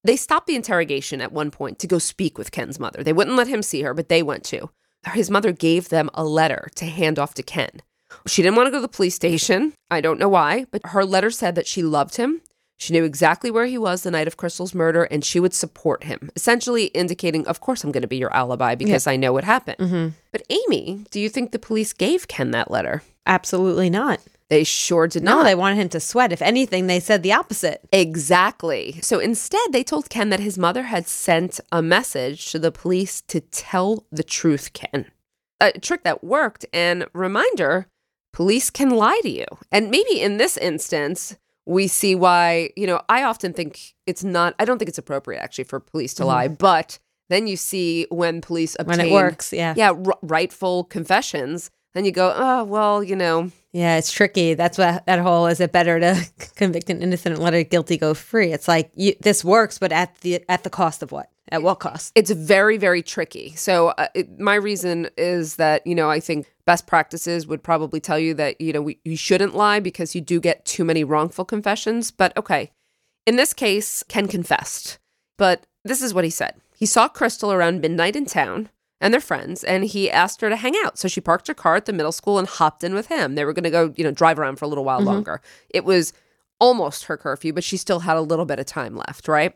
[0.04, 3.04] They stopped the interrogation at one point to go speak with Ken's mother.
[3.04, 4.70] They wouldn't let him see her, but they went to.
[5.14, 7.82] His mother gave them a letter to hand off to Ken.
[8.28, 9.74] She didn't want to go to the police station.
[9.92, 12.42] I don't know why, but her letter said that she loved him.
[12.78, 16.06] She knew exactly where he was the night of Crystal's murder and she would support
[16.06, 19.44] him, essentially indicating, Of course, I'm going to be your alibi because I know what
[19.44, 19.78] happened.
[19.80, 20.14] Mhm.
[20.32, 23.04] But Amy, do you think the police gave Ken that letter?
[23.26, 24.22] Absolutely not.
[24.50, 25.44] They sure did No, not.
[25.44, 26.32] they wanted him to sweat.
[26.32, 27.82] If anything, they said the opposite.
[27.92, 29.00] Exactly.
[29.02, 33.22] So instead, they told Ken that his mother had sent a message to the police
[33.28, 35.06] to tell the truth, Ken.
[35.60, 36.66] A trick that worked.
[36.72, 37.88] And reminder
[38.34, 39.46] police can lie to you.
[39.72, 44.56] And maybe in this instance, we see why, you know, I often think it's not,
[44.60, 46.56] I don't think it's appropriate actually for police to lie, mm-hmm.
[46.56, 49.76] but then you see when police obtain, When it works, yeah.
[49.78, 54.56] yeah, r- rightful confessions, then you go, oh, well, you know, Yeah, it's tricky.
[54.56, 57.98] That's what that whole is it better to convict an innocent and let a guilty
[57.98, 58.52] go free?
[58.52, 61.30] It's like you, this works, but at the at the cost of what?
[61.52, 62.12] At what cost?
[62.16, 63.56] it's very very tricky.
[63.56, 68.00] So uh, it, my reason is that you know i think best practices would probably
[68.00, 71.04] tell you that you know we, you shouldn't lie because you do get too many
[71.04, 72.12] wrongful confessions.
[72.12, 72.72] But okay
[73.26, 75.00] in this case ken confessed.
[75.38, 76.56] But this is what he said.
[76.76, 78.70] He saw crystal around midnight in town
[79.02, 80.98] and their friends and he asked her to hang out.
[80.98, 83.36] So she parked her car at the middle school and hopped in with him.
[83.36, 85.42] They were going to go you know drive around for a little while longer.
[85.70, 86.14] It was
[86.60, 89.56] almost her curfew but she still had a little bit of time left right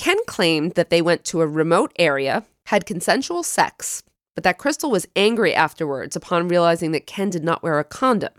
[0.00, 4.02] Ken claimed that they went to a remote area, had consensual sex,
[4.34, 8.32] but that Crystal was angry afterwards upon realizing that Ken did not wear a condom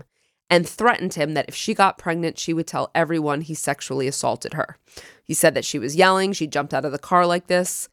[0.49, 4.55] and threatened him that if she got pregnant, she would tell everyone he sexually assaulted
[4.55, 4.77] her.
[5.23, 7.89] He said that she was yelling, she jumped out of the car like this.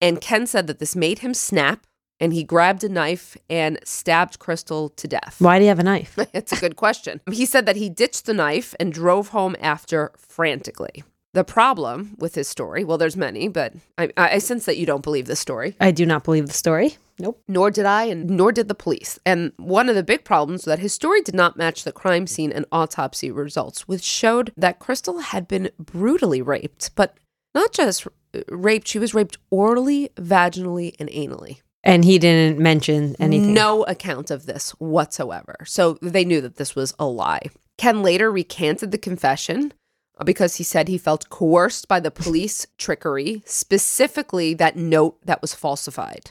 [0.00, 1.86] And Ken said that this made him snap
[2.18, 5.36] and he grabbed a knife and stabbed Crystal to death.
[5.38, 6.18] Why do you have a knife?
[6.34, 7.20] It's a good question.
[7.30, 11.04] He said that he ditched the knife and drove home after frantically.
[11.34, 15.02] The problem with his story, well, there's many, but I, I sense that you don't
[15.02, 15.76] believe the story.
[15.80, 16.96] I do not believe the story.
[17.18, 17.42] Nope.
[17.48, 19.18] Nor did I, and nor did the police.
[19.26, 22.28] And one of the big problems was that his story did not match the crime
[22.28, 27.16] scene and autopsy results, which showed that Crystal had been brutally raped, but
[27.52, 28.06] not just
[28.48, 31.62] raped, she was raped orally, vaginally, and anally.
[31.82, 33.54] And he didn't mention anything.
[33.54, 35.56] No account of this whatsoever.
[35.66, 37.50] So they knew that this was a lie.
[37.76, 39.72] Ken later recanted the confession
[40.24, 45.54] because he said he felt coerced by the police trickery, specifically that note that was
[45.54, 46.30] falsified.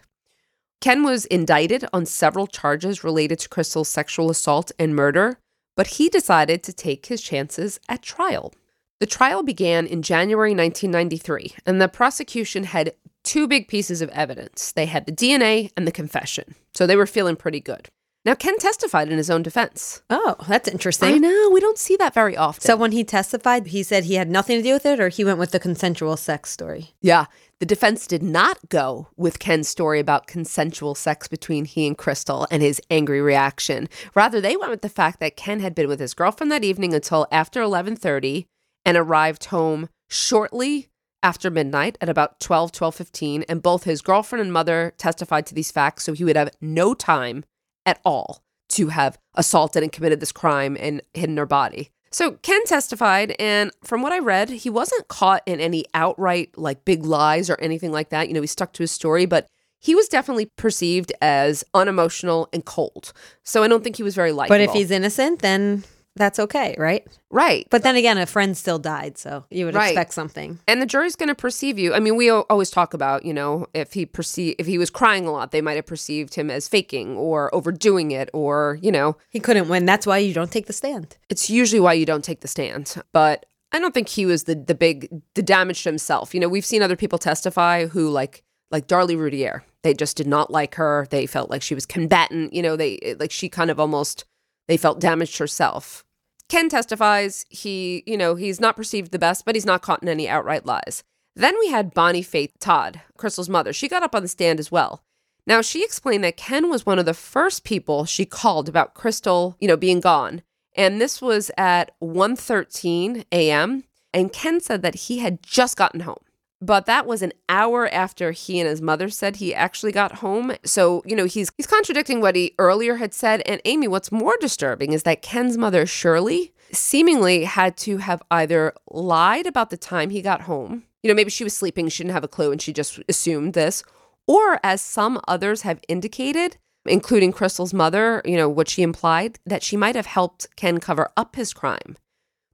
[0.80, 5.40] Ken was indicted on several charges related to Crystal's sexual assault and murder,
[5.76, 8.54] but he decided to take his chances at trial.
[9.00, 12.94] The trial began in January 1993, and the prosecution had
[13.24, 14.72] two big pieces of evidence.
[14.72, 17.90] They had the DNA and the confession, so they were feeling pretty good.
[18.26, 20.02] Now, Ken testified in his own defense.
[20.10, 21.10] Oh, that's interesting.
[21.10, 22.62] I know, we don't see that very often.
[22.62, 25.26] So when he testified, he said he had nothing to do with it, or he
[25.26, 26.94] went with the consensual sex story.
[27.02, 27.26] Yeah.
[27.60, 32.48] The defense did not go with Ken's story about consensual sex between he and Crystal
[32.50, 33.90] and his angry reaction.
[34.16, 36.94] Rather, they went with the fact that Ken had been with his girlfriend that evening
[36.94, 38.46] until after 11:30
[38.86, 40.90] and arrived home shortly
[41.22, 45.72] after midnight at about 12 12:15 and both his girlfriend and mother testified to these
[45.72, 47.46] facts so he would have no time
[47.86, 51.92] at all to have assaulted and committed this crime and hidden her body.
[52.12, 56.86] So Ken testified, and from what I read, he wasn't caught in any outright like
[56.86, 58.28] big lies or anything like that.
[58.28, 59.48] You know, he stuck to his story, but
[59.80, 63.14] he was definitely perceived as unemotional and cold.
[63.44, 64.54] So I don't think he was very likable.
[64.54, 65.84] But if he's innocent, then
[66.16, 67.06] that's okay, right?
[67.32, 69.88] right, But then again, a friend still died, so you would Right.
[69.90, 70.60] expect something.
[70.68, 71.94] and the jury's going to perceive you.
[71.94, 75.26] I mean, we always talk about, you know, if he perceive if he was crying
[75.26, 79.18] a lot, they might have perceived him as faking or overdoing it, or you know,
[79.30, 79.86] He couldn't win.
[79.86, 81.18] That's why you don't take the stand.
[81.30, 82.96] it's usually why you don't take the stand.
[83.12, 86.34] But I don't think he was the the big the damage to himself.
[86.36, 89.64] You know, we've seen other people testify who like like Darlie Routier.
[89.82, 91.08] They just did not like her.
[91.10, 92.54] They felt like she was combatant.
[92.54, 94.26] You know, they like she kind of almost
[94.68, 96.04] they felt damaged herself.
[96.50, 100.10] Ken testifies he, you know, he's not perceived the best, but he's not caught in
[100.10, 101.04] any outright lies.
[101.36, 103.74] Then we had Bonnie Faith Todd, Crystal's mother.
[103.74, 105.04] She got up on the stand as well.
[105.46, 109.58] Now, she explained that Ken was one of the first people she called about Crystal,
[109.60, 110.42] you know, being gone.
[110.76, 113.84] And this was at 1:13 a.m.
[114.14, 116.24] and Ken said that he had just gotten home.
[116.64, 120.54] But that was an hour after he and his mother said he actually got home.
[120.64, 123.42] So, you know, he's he's contradicting what he earlier had said.
[123.46, 128.74] And Amy, what's more disturbing is that Ken's mother, Shirley, seemingly had to have either
[128.90, 130.84] lied about the time he got home.
[131.04, 133.56] You know, maybe she was sleeping, she didn't have a clue, and she just assumed
[133.56, 133.84] this.
[134.26, 139.64] Or as some others have indicated, including Crystal's mother, you know, what she implied, that
[139.64, 141.98] she might have helped Ken cover up his crime.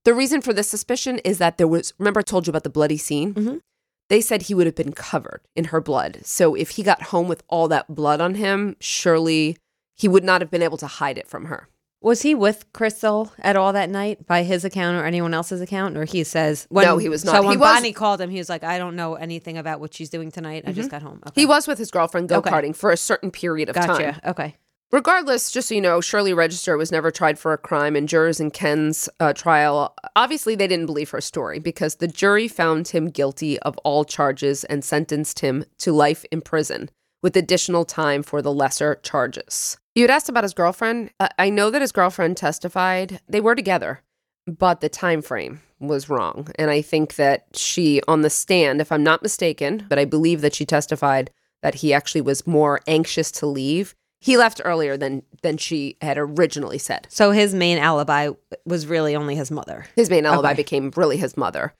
[0.04, 2.72] The reason for this suspicion is that there was, remember I told you about the
[2.72, 3.36] bloody scene?
[3.36, 3.62] Mhm.
[4.10, 6.20] They said he would have been covered in her blood.
[6.24, 9.58] So if he got home with all that blood on him, surely
[9.96, 11.68] he would not have been able to hide it from her.
[12.02, 15.98] Was he with Crystal at all that night by his account or anyone else's account?
[15.98, 17.36] Or he says, when, No, he was not.
[17.36, 19.82] So He when was- Bonnie called him, he was like, I don't know anything about
[19.82, 20.64] what she's doing tonight.
[20.66, 20.78] I mm-hmm.
[20.78, 21.22] just got home.
[21.28, 21.42] Okay.
[21.42, 22.50] He was with his girlfriend go Okay.
[22.50, 24.14] karting for a certain period of Gotcha.
[24.14, 24.22] time.
[24.26, 24.56] Okay.
[24.92, 28.40] Regardless, just so you know, Shirley Register was never tried for a crime, and jurors
[28.40, 33.10] in Ken's uh, trial obviously they didn't believe her story because the jury found him
[33.10, 36.90] guilty of all charges and sentenced him to life in prison
[37.22, 39.78] with additional time for the lesser charges.
[39.96, 41.12] You had asked about his girlfriend.
[41.20, 44.02] Uh, I know that his girlfriend testified they were together,
[44.48, 48.92] but the time frame was wrong, and I think that she on the stand, if
[48.92, 53.32] I'm not mistaken, but I believe that she testified that he actually was more anxious
[53.32, 53.96] to leave.
[54.20, 57.08] He left earlier than than she had originally said.
[57.10, 58.32] So his main alibi
[58.66, 59.86] was really only his mother.
[59.96, 60.58] His main alibi Okay.
[60.58, 61.74] became really his mother.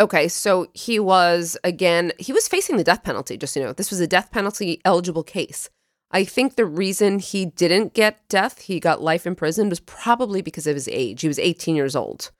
[0.00, 3.72] Okay, so he was again, he was facing the death penalty, just so you know.
[3.72, 5.68] This was a death penalty eligible case.
[6.12, 10.42] I think the reason he didn't get death, he got life in prison, was probably
[10.42, 11.20] because of his age.
[11.20, 12.30] He was 18 years old.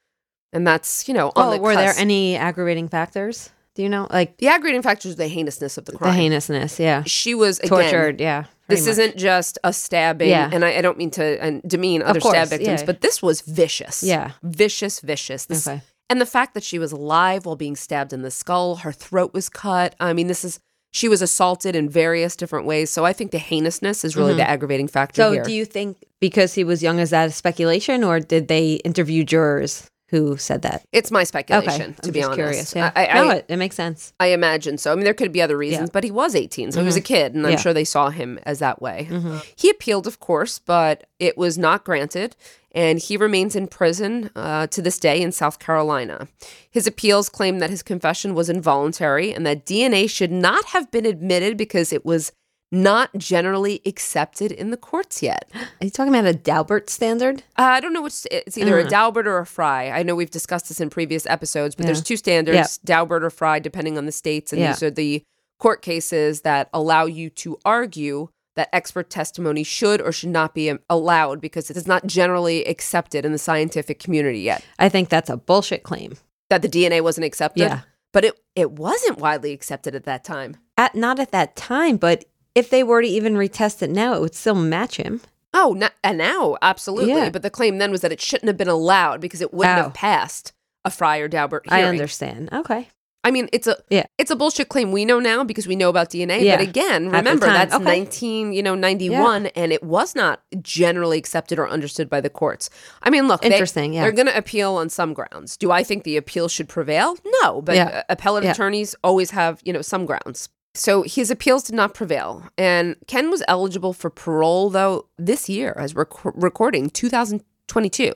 [0.53, 3.51] And that's, you know, on Oh, the were there any aggravating factors?
[3.81, 4.07] You know?
[4.11, 6.11] Like the aggravating factor is the heinousness of the crime.
[6.11, 7.03] the heinousness, yeah.
[7.07, 8.45] She was again, Tortured, yeah.
[8.69, 8.91] This much.
[8.93, 10.49] isn't just a stabbing, Yeah.
[10.53, 12.87] and I, I don't mean to uh, demean other course, stab victims, yeah.
[12.87, 14.03] but this was vicious.
[14.05, 14.33] Yeah.
[14.45, 15.47] Vicious, vicious.
[15.47, 15.81] This, Okay.
[16.09, 19.33] And the fact that she was alive while being stabbed in the skull, her throat
[19.33, 19.95] was cut.
[20.01, 20.59] I mean, this is,
[20.93, 22.91] she was assaulted in various different ways.
[22.91, 25.29] So I think the heinousness is really the aggravating factor Mm-hmm.
[25.31, 25.43] So here.
[25.45, 29.23] do you think because he was young, is that a speculation or did they interview
[29.25, 30.85] jurors who said that.
[30.93, 32.37] It's my Okay, speculation, I'm to be just honest.
[32.37, 32.75] curious.
[32.77, 34.13] Yeah, I, I, no, it, it makes sense.
[34.21, 34.93] I imagine so.
[34.93, 37.01] I mean, there could be other reasons, but he was 18, so he was a
[37.01, 37.59] kid, and I'm Yeah.
[37.59, 39.09] sure they saw him as that way.
[39.57, 42.37] He appealed, of course, but it was not granted,
[42.73, 46.29] and he remains in prison uh, to this day in South Carolina.
[46.71, 51.05] His appeals claim that his confession was involuntary and that DNA should not have been
[51.07, 52.33] admitted because it was
[52.73, 55.51] not generally accepted in the courts yet.
[55.55, 57.43] Are you talking about a Daubert standard?
[57.59, 59.91] Uh, I don't know which it's either a Daubert or a Frye.
[59.91, 63.59] I know we've discussed this in previous episodes, but there's two standards, Daubert or Frye,
[63.59, 64.53] depending on the states.
[64.53, 64.73] And Yeah.
[64.73, 65.23] these are the
[65.59, 70.71] court cases that allow you to argue that expert testimony should or should not be
[70.71, 74.65] um, allowed because it is not generally accepted in the scientific community yet.
[74.79, 76.15] I think that's a bullshit claim.
[76.51, 77.63] That the DNA wasn't accepted.
[77.63, 77.81] Yeah.
[78.13, 80.57] But it, it wasn't widely accepted at that time.
[80.77, 82.25] At not at that time, but
[82.55, 85.21] if they were to even retest it now, it would still match him.
[85.53, 87.11] Oh, no, and now, absolutely.
[87.13, 87.31] Yeah.
[87.31, 89.83] But the claim then was that it shouldn't have been allowed because it wouldn't Oh.
[89.85, 90.53] have passed
[90.85, 92.49] a Frye or Daubert I understand.
[92.53, 92.89] Okay.
[93.23, 94.05] I mean, it's a Yeah.
[94.17, 96.41] it's a bullshit claim we know now because we know about DNA.
[96.41, 96.57] Yeah.
[96.57, 97.85] But again, remember that's okay.
[97.85, 102.31] nineteen, you know, ninety one, and it was not generally accepted or understood by the
[102.31, 102.71] courts.
[103.03, 104.03] I mean, look, they- Interesting, yeah.
[104.03, 105.59] they're going to appeal on some grounds.
[105.59, 107.17] Do I think the appeal should prevail?
[107.43, 107.89] No, but Yeah.
[107.89, 108.53] uh, appellate Yeah.
[108.53, 110.49] attorneys always have you know some grounds.
[110.75, 115.75] So his appeals did not prevail, and Ken was eligible for parole though this year,
[115.77, 118.13] as we're rec- recording, two thousand twenty two.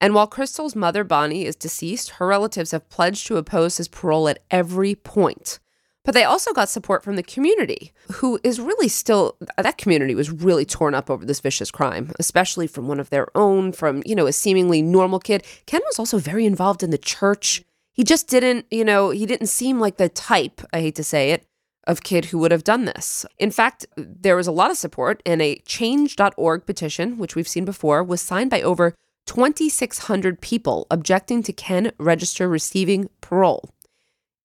[0.00, 4.28] And while Crystal's mother, Bonnie, is deceased, her relatives have pledged to oppose his parole
[4.28, 5.58] at every point.
[6.02, 10.30] But they also got support from the community, who is really still, that community was
[10.30, 14.14] really torn up over this vicious crime, especially from one of their own, from, you
[14.14, 15.44] know, a seemingly normal kid.
[15.66, 17.62] Ken was also very involved in the church.
[17.92, 21.32] He just didn't, you know, he didn't seem like the type, I hate to say
[21.32, 21.46] it,
[21.90, 23.26] of kid who would have done this.
[23.38, 27.64] In fact, there was a lot of support, and a change.org petition, which we've seen
[27.64, 28.94] before, was signed by over
[29.26, 33.70] 2,600 people objecting to Ken Register receiving parole.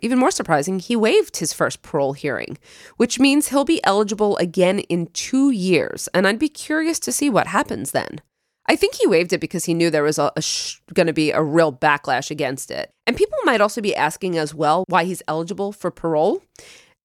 [0.02, 2.58] Even more surprising, he waived his first parole hearing,
[2.98, 7.30] which means he'll be eligible again in two years, and I'd be curious to see
[7.30, 8.20] what happens then.
[8.68, 11.14] I think he waived it because he knew there was a, a sh- going to
[11.14, 12.92] be a real backlash against it.
[13.06, 16.42] And people might also be asking as well why he's eligible for parole.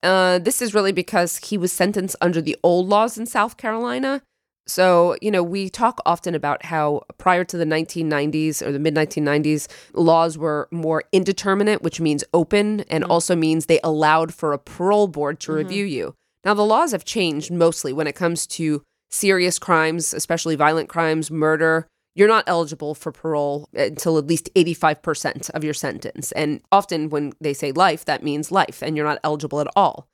[0.03, 4.22] Uh, this is really because he was sentenced under the old laws in South Carolina.
[4.66, 8.94] So, you know, we talk often about how prior to the 1990s or the mid
[8.94, 14.59] 1990s, laws were more indeterminate, which means open and also means they allowed for a
[14.59, 16.14] parole board to review you.
[16.44, 21.30] Now, the laws have changed mostly when it comes to serious crimes, especially violent crimes,
[21.30, 21.88] murder.
[22.14, 26.32] You're not eligible for parole until at least 85% of your sentence.
[26.32, 30.08] And often when they say life, that means life, and you're not eligible at all.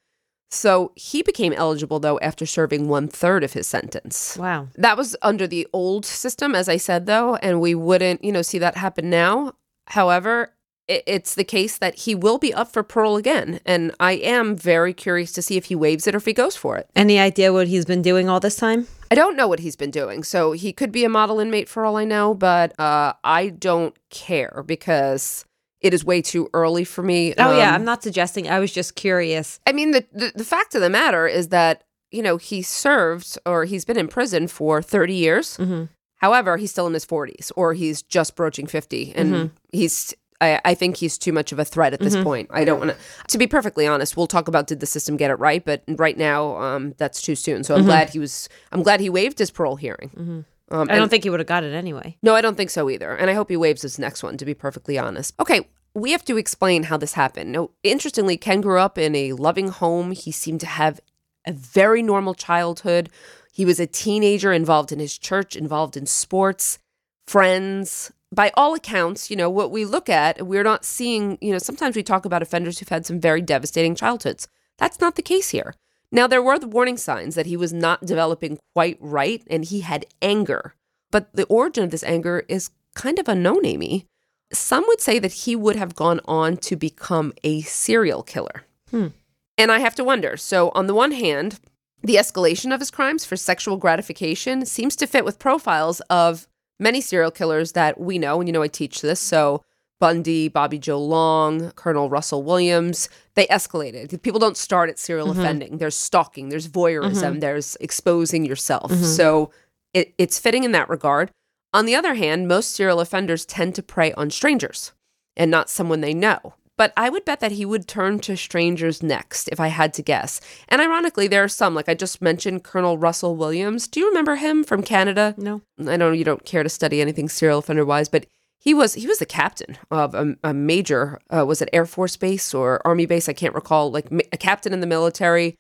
[0.50, 4.36] So he became eligible, though, after serving one third of his sentence.
[4.36, 4.68] Wow.
[4.76, 8.42] That was under the old system, as I said, though, and we wouldn't, you know,
[8.42, 9.54] see that happen now.
[9.88, 10.52] However,
[10.88, 13.58] it's the case that he will be up for parole again.
[13.66, 16.56] And I am very curious to see if he waives it or if he goes
[16.56, 16.88] for it.
[16.94, 18.86] Any idea what he's been doing all this time?
[19.10, 20.22] I don't know what he's been doing.
[20.24, 23.96] So he could be a model inmate for all I know, but uh, I don't
[24.10, 25.44] care because
[25.80, 27.34] it is way too early for me.
[27.38, 28.48] Oh yeah, Um, I'm not suggesting.
[28.48, 29.60] I was just curious.
[29.66, 33.38] I mean, the, the the fact of the matter is that you know he served
[33.46, 35.56] or he's been in prison for thirty years.
[35.58, 35.88] Mhm.
[36.16, 39.46] However, he's still in his forties, or he's just broaching fifty, and Mm-hmm.
[39.70, 40.14] he's.
[40.40, 42.48] I, I think he's too much of a threat at this point.
[42.52, 42.96] I don't want to.
[43.28, 46.16] To be perfectly honest, we'll talk about did the system get it right, but right
[46.16, 47.64] now, um, that's too soon.
[47.64, 47.88] So I'm Mm-hmm.
[47.88, 48.48] glad he was.
[48.72, 50.44] I'm glad he waived his parole hearing.
[50.70, 52.16] Um, I don't think he would have got it anyway.
[52.22, 53.14] no, I don't think so either.
[53.14, 55.32] And I hope he waives his next one, to be perfectly honest.
[55.38, 57.52] Okay, we have to explain how this happened.
[57.52, 60.10] Now, interestingly, Ken grew up in a loving home.
[60.10, 61.00] He seemed to have
[61.46, 63.08] a very normal childhood.
[63.52, 66.78] He was a teenager involved in his church, involved in sports,
[67.26, 68.12] friends.
[68.36, 71.96] By all accounts, you know, what we look at, we're not seeing, you know, sometimes
[71.96, 74.46] we talk about offenders who've had some very devastating childhoods.
[74.76, 75.74] That's not the case here.
[76.12, 79.80] Now, there were the warning signs that he was not developing quite right and he
[79.80, 80.74] had anger.
[81.10, 84.06] But the origin of this anger is kind of unknown, Amy.
[84.52, 88.64] Some would say that he would have gone on to become a serial killer.
[88.90, 89.08] Hmm.
[89.56, 90.36] And I have to wonder.
[90.36, 91.58] So, on the one hand,
[92.02, 96.46] the escalation of his crimes for sexual gratification seems to fit with profiles of
[96.78, 98.40] many serial killers that we know.
[98.40, 99.20] And you know, I teach this.
[99.20, 99.64] So,
[99.98, 104.20] Bundy, Bobby Joe Long, Colonel Russell Williams, they escalated.
[104.22, 105.40] People don't start at serial mm-hmm.
[105.40, 105.78] offending.
[105.78, 107.38] There's stalking, there's voyeurism, mm-hmm.
[107.40, 108.90] there's exposing yourself.
[108.90, 109.04] Mm-hmm.
[109.04, 109.50] So
[109.94, 111.30] it, it's fitting in that regard.
[111.72, 114.92] On the other hand, most serial offenders tend to prey on strangers
[115.36, 116.54] and not someone they know.
[116.76, 120.02] But I would bet that he would turn to strangers next, if I had to
[120.02, 120.40] guess.
[120.68, 123.88] And ironically, there are some, like I just mentioned, Colonel Russell Williams.
[123.88, 125.34] Do you remember him from Canada?
[125.38, 125.62] No.
[125.86, 128.26] I know you don't care to study anything serial offender wise, but
[128.58, 132.16] he was he was the captain of a, a major uh, was it Air Force
[132.16, 133.28] base or Army base?
[133.28, 133.90] I can't recall.
[133.90, 135.56] Like a captain in the military,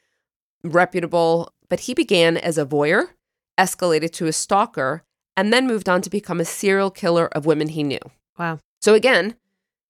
[0.64, 1.52] reputable.
[1.68, 3.10] But he began as a voyeur,
[3.58, 5.04] escalated to a stalker,
[5.36, 8.00] and then moved on to become a serial killer of women he knew.
[8.38, 8.58] Wow.
[8.80, 9.36] So again,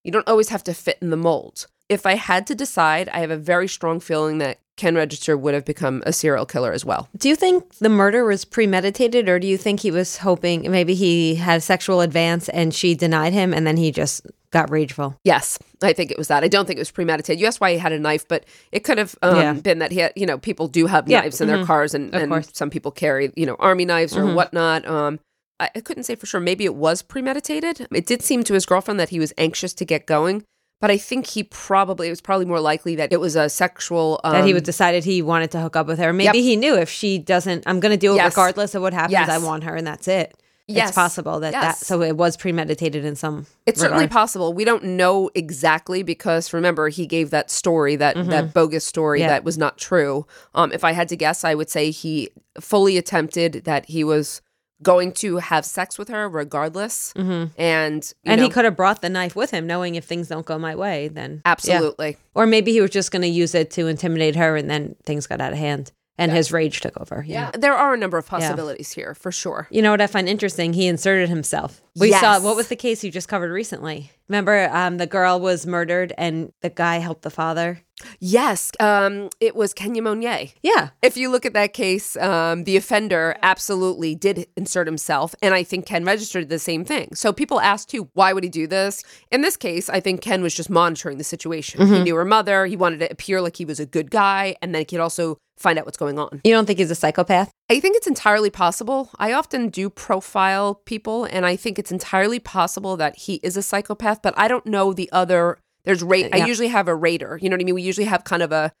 [0.07, 1.67] you don't always have to fit in the mold.
[1.89, 5.53] If I had to decide, I have a very strong feeling that Ken Register would
[5.53, 7.09] have become a serial killer as well.
[7.17, 10.93] Do you think the murder was premeditated, or do you think he was hoping maybe
[10.95, 15.17] he had a sexual advance and she denied him and then he just got rageful?
[15.25, 16.41] Yes, I think it was that.
[16.43, 17.41] I don't think it was premeditated.
[17.41, 19.53] You asked why he had a knife, but it could have um, Yeah.
[19.53, 21.65] been that he had, you know, people do have Yeah, knives in their mhm.
[21.65, 24.35] cars and, and some people carry, you know, army knives or Mhm.
[24.35, 24.87] whatnot.
[24.87, 25.19] Um,
[25.59, 26.39] I, I couldn't say for sure.
[26.39, 27.87] Maybe it was premeditated.
[27.91, 30.43] It did seem to his girlfriend that he was anxious to get going,
[30.79, 34.19] but I think he probably, it was probably more likely that it was a sexual.
[34.23, 36.13] Um, that he was decided he wanted to hook up with her.
[36.13, 36.43] Maybe Yep.
[36.43, 38.33] he knew if she doesn't, I'm going to do it Yes.
[38.33, 39.13] regardless of what happens.
[39.13, 39.29] Yes.
[39.29, 40.35] I want her, and that's it.
[40.69, 40.89] Yes.
[40.89, 43.45] It's possible that that so it was premeditated in some.
[43.65, 44.51] It's certainly possible.
[44.51, 49.23] We don't know exactly because remember he gave that story that that bogus story Mm-hmm.
[49.23, 49.29] Yeah.
[49.29, 50.27] that was not true.
[50.53, 54.41] Um, if I had to guess, I would say he fully attempted that he was
[54.83, 57.57] going to have sex with her regardless, and Mm-hmm.
[57.57, 60.57] and know, he could have brought the knife with him, knowing if things don't go
[60.57, 61.51] my way, then yeah.
[61.51, 62.17] absolutely.
[62.35, 65.25] Or maybe he was just going to use it to intimidate her, and then things
[65.27, 67.23] got out of hand, and his rage took over.
[67.27, 67.51] Yeah.
[67.53, 69.67] There are a number of possibilities here for sure.
[69.71, 70.73] You know what I find interesting?
[70.73, 71.81] He inserted himself.
[71.95, 74.11] We saw what was the case you just covered recently?
[74.27, 77.81] Remember, um, the girl was murdered, and the guy helped the father.
[78.19, 80.49] Yes, um, it was Kenya Monier.
[80.61, 85.53] Yeah, If you look at that case, um, the offender absolutely did insert himself, and
[85.53, 87.09] I think Ken registered the same thing.
[87.15, 89.03] So people asked too, why would he do this?
[89.31, 91.79] In this case, I think Ken was just monitoring the situation.
[91.81, 91.93] Mm-hmm.
[91.93, 92.65] He knew her mother.
[92.65, 95.37] He wanted to appear like he was a good guy, and then he could also
[95.57, 96.39] find out what's going on.
[96.43, 97.51] you don't think he's a psychopath?
[97.69, 99.09] I think it's entirely possible.
[99.17, 103.63] I often do profile people, and I think it's entirely possible that he is a
[103.63, 105.57] psychopath, but I don't know the other.
[105.87, 106.27] There's rate.
[106.31, 106.43] Yeah.
[106.43, 107.39] I usually have a rater.
[107.41, 107.73] You know what I mean?
[107.75, 108.71] We usually have kind of a.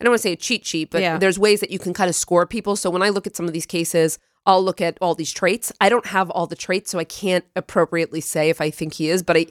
[0.00, 1.18] I don't want to say a cheat sheet, but Yeah.
[1.18, 2.74] there's ways that you can kind of score people.
[2.74, 5.72] So when I look at some of these cases, I'll look at all these traits.
[5.80, 9.08] I don't have all the traits, so I can't appropriately say if I think he
[9.10, 9.46] is, but I.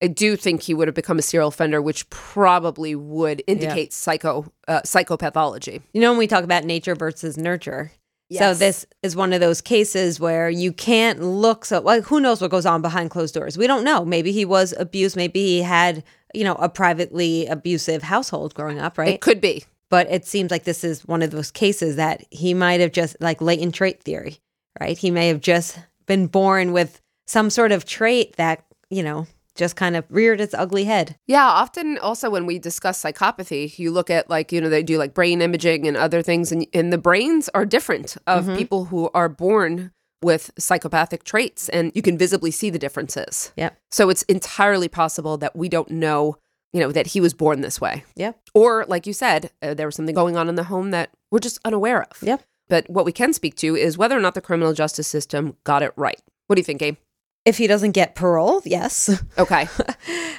[0.00, 4.52] I do think he would have become a serial offender, which probably would indicate psycho
[4.68, 5.82] uh, psychopathology.
[5.92, 7.90] You know, when we talk about nature versus nurture.
[8.30, 12.40] So this is one of those cases where you can't look so like who knows
[12.42, 13.56] what goes on behind closed doors.
[13.58, 14.04] We don't know.
[14.04, 16.04] Maybe he was abused, maybe he had,
[16.34, 19.08] you know, a privately abusive household growing up, right?
[19.08, 19.64] It could be.
[19.90, 23.16] but it seems like this is one of those cases that he might have just
[23.20, 24.38] like latent trait theory,
[24.80, 24.98] right?
[24.98, 29.76] He may have just been born with some sort of trait that, you know, just
[29.76, 31.16] kind of reared its ugly head.
[31.26, 34.98] Yeah, often also when we discuss psychopathy, you look at like, you know, they do
[34.98, 38.56] like brain imaging and other things, and, and the brains are different of mm-hmm.
[38.56, 39.90] people who are born
[40.22, 43.52] with psychopathic traits, and you can visibly see the differences.
[43.56, 43.70] Yeah.
[43.90, 46.36] So it's entirely possible that we don't know,
[46.72, 48.04] you know, that he was born this way.
[48.16, 48.32] Yeah.
[48.54, 51.38] Or, like you said, uh, there was something going on in the home that we're
[51.38, 52.18] just unaware of.
[52.22, 52.38] Yeah.
[52.68, 55.82] But what we can speak to is whether or not the criminal justice system got
[55.82, 56.20] it right.
[56.46, 56.96] What do you think, Gabe?
[57.44, 59.22] If he doesn't get parole, yes.
[59.38, 59.68] Okay.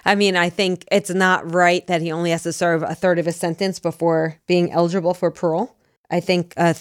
[0.05, 3.17] I mean, I think it's not right that he only has to serve a third
[3.17, 5.75] of his sentence before being eligible for parole.
[6.11, 6.75] I think, th-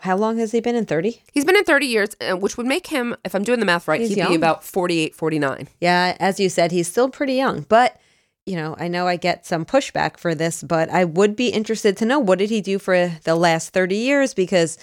[0.00, 1.22] how long has he been in 30?
[1.32, 3.88] He's been in 30 years, uh, which would make him, if I'm doing the math
[3.88, 4.30] right, He's he'd young.
[4.30, 5.68] be about 48, 49.
[5.80, 7.98] Yeah, as you said, he's still pretty young, but
[8.44, 11.96] you know, I know I get some pushback for this, but I would be interested
[11.98, 14.78] to know what did he do for the last 30 years because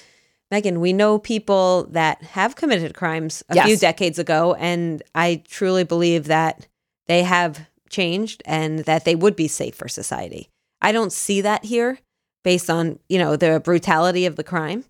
[0.49, 3.67] Megan, we know people that have committed crimes a Yes.
[3.67, 6.67] few decades ago and I truly believe that
[7.07, 10.49] they have changed and that they would be safe for society.
[10.81, 11.99] I don't see that here
[12.49, 14.83] based on, you know, the brutality of the crime.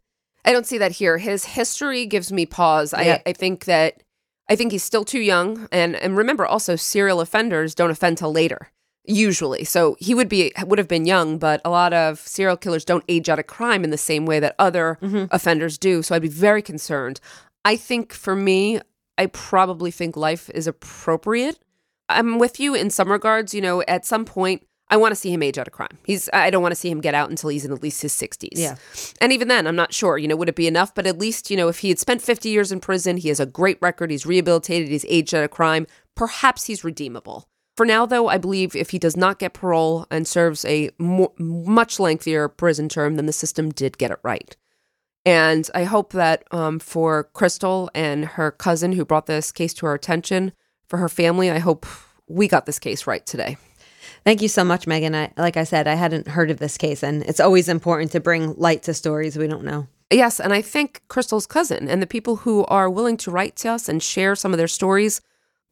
[0.45, 1.18] I don't see that here.
[1.18, 2.93] His history gives me pause.
[2.93, 3.20] Yeah.
[3.26, 4.01] I, I think that
[4.47, 8.32] I think he's still too young, and and remember also serial offenders don't offend till
[8.32, 8.72] later
[9.03, 9.66] usually.
[9.66, 13.03] So he would be would have been young, but a lot of serial killers don't
[13.10, 15.26] age out of crime in the same way that other mm-hmm.
[15.30, 16.01] offenders do.
[16.01, 17.20] So I'd be very concerned.
[17.66, 18.80] I think for me,
[19.18, 21.60] I probably think life is appropriate.
[22.07, 23.53] I'm with you in some regards.
[23.53, 25.98] You know, at some point, I want to see him age out of crime.
[26.04, 28.14] He's I don't want to see him get out until he's in at least his
[28.14, 28.50] 60s.
[28.54, 28.76] Yeah.
[29.22, 30.96] And even then, I'm not sure, you know, would it be enough?
[30.96, 33.40] But at least, you know, if he had spent 50 years in prison, he has
[33.40, 35.86] a great record, he's rehabilitated, he's aged out of crime,
[36.16, 37.48] perhaps he's redeemable.
[37.78, 41.34] For now, though, I believe if he does not get parole and serves a mo-
[41.38, 44.58] much lengthier prison term, then the system did get it right.
[45.26, 49.86] And I hope that um, for Crystal and her cousin who brought this case to
[49.86, 50.54] our attention,
[50.88, 51.86] for her family, I hope
[52.28, 53.58] we got this case right today.
[54.30, 55.16] Thank you so much, Megan.
[55.16, 58.20] I, like I said, I hadn't heard of this case, and it's always important to
[58.20, 59.88] bring light to stories we don't know.
[60.12, 63.70] Yes, and I think Crystal's cousin and the people who are willing to write to
[63.70, 65.20] us and share some of their stories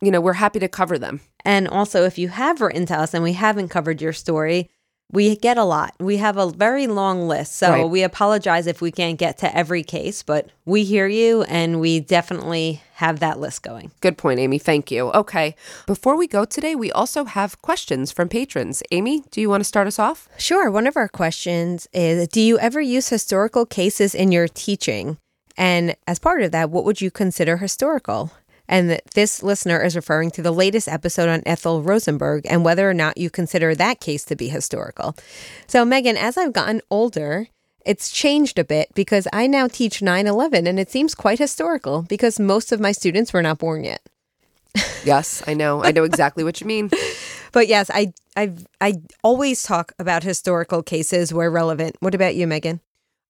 [0.02, 1.22] you know, we're happy to cover them.
[1.46, 4.70] And also, if you have written to us and we haven't covered your story,
[5.12, 5.94] we get a lot.
[6.00, 7.56] We have a very long list.
[7.56, 7.90] So Right.
[7.90, 12.00] we apologize if we can't get to every case, but we hear you and we
[12.02, 13.92] definitely have that list going.
[14.02, 14.60] Good point, Amy.
[14.60, 15.12] Thank you.
[15.12, 15.56] Okay.
[15.86, 18.84] Before we go today, we also have questions from patrons.
[18.92, 20.28] Amy, do you want to start us off?
[20.38, 20.70] Sure.
[20.70, 25.18] One of our questions is Do you ever use historical cases in your teaching?
[25.58, 28.32] And as part of that, what would you consider historical?
[28.68, 32.90] And th- this listener is referring to the latest episode on Ethel Rosenberg and whether
[32.90, 35.16] or not you consider that case to be historical.
[35.68, 37.48] So, Megan, as I've gotten older,
[37.86, 42.02] it's changed a bit because I now teach 9 11 and it seems quite historical
[42.02, 44.02] because most of my students were not born yet.
[45.06, 45.84] Yes, I know.
[45.84, 46.92] I know exactly what you mean.
[47.54, 51.96] But yes, I I I always talk about historical cases where relevant.
[52.02, 52.82] What about you, Megan?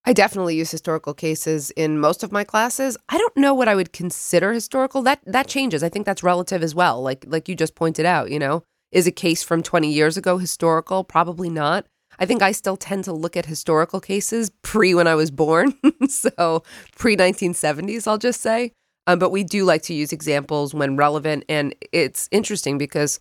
[0.07, 2.95] I definitely use historical cases in most of my classes.
[3.09, 5.01] I don't know what I would consider historical.
[5.01, 5.83] That that changes.
[5.83, 7.01] I think that's relative as well.
[7.01, 8.63] Like like you just pointed out, you know.
[8.93, 11.03] Is a case from 20 years ago historical?
[11.03, 11.87] Probably not.
[12.19, 15.73] I think I still tend to look at historical cases pre when I was born.
[16.07, 16.63] so
[16.95, 18.71] pre 1970s, I'll just say.
[19.07, 21.43] Um, but we do like to use examples when relevant.
[21.49, 23.19] And it's interesting because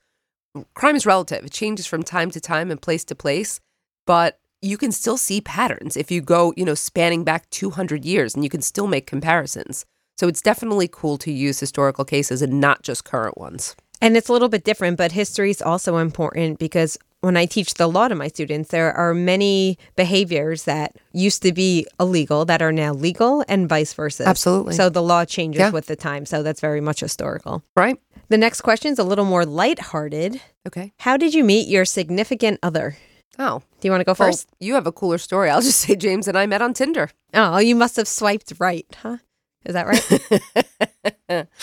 [0.74, 3.58] crime is relative, it changes from time to time and place to place.
[4.06, 8.34] But you can still see patterns if you go, you know, spanning back 200 years
[8.34, 9.84] and you can still make comparisons.
[10.16, 13.76] So it's definitely cool to use historical cases and not just current ones.
[14.00, 17.74] And it's a little bit different, but history is also important because when I teach
[17.74, 22.62] the law to my students, there are many behaviors that used to be illegal that
[22.62, 24.24] are now legal and vice versa.
[24.26, 24.74] Absolutely.
[24.74, 25.70] So the law changes Yeah.
[25.70, 26.24] with the time.
[26.26, 27.62] So that's very much historical.
[27.74, 27.98] Right?
[28.28, 30.40] The next question is a little more lighthearted.
[30.66, 30.92] Okay.
[31.00, 32.96] How did you meet your significant other?
[33.38, 34.48] Oh, Do you want to go well, first?
[34.60, 35.50] you have a cooler story.
[35.50, 37.10] I'll just say James and I met on Tinder.
[37.34, 39.18] Oh, you must have swiped right, huh?
[39.64, 41.46] Is that right?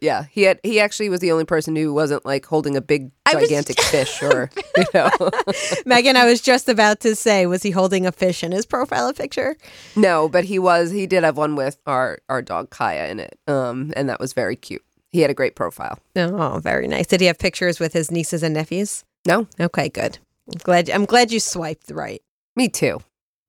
[0.00, 3.10] Yeah, he had he actually was the only person who wasn't like holding a big
[3.30, 5.08] gigantic fish or you know.
[5.86, 9.14] Megan, I was just about to say, was he holding a fish in his profile
[9.14, 9.56] picture?
[9.96, 13.38] no, but he was he did have one with our our dog Kaya in it.
[13.46, 14.84] Um and that was very cute.
[15.10, 15.98] He had a great profile.
[16.16, 17.06] Oh, very nice.
[17.06, 19.04] Did he have pictures with his nieces and nephews?
[19.26, 20.18] No, Okay, good.
[20.52, 22.22] I'm glad I'm glad you swiped right.
[22.56, 23.00] me too.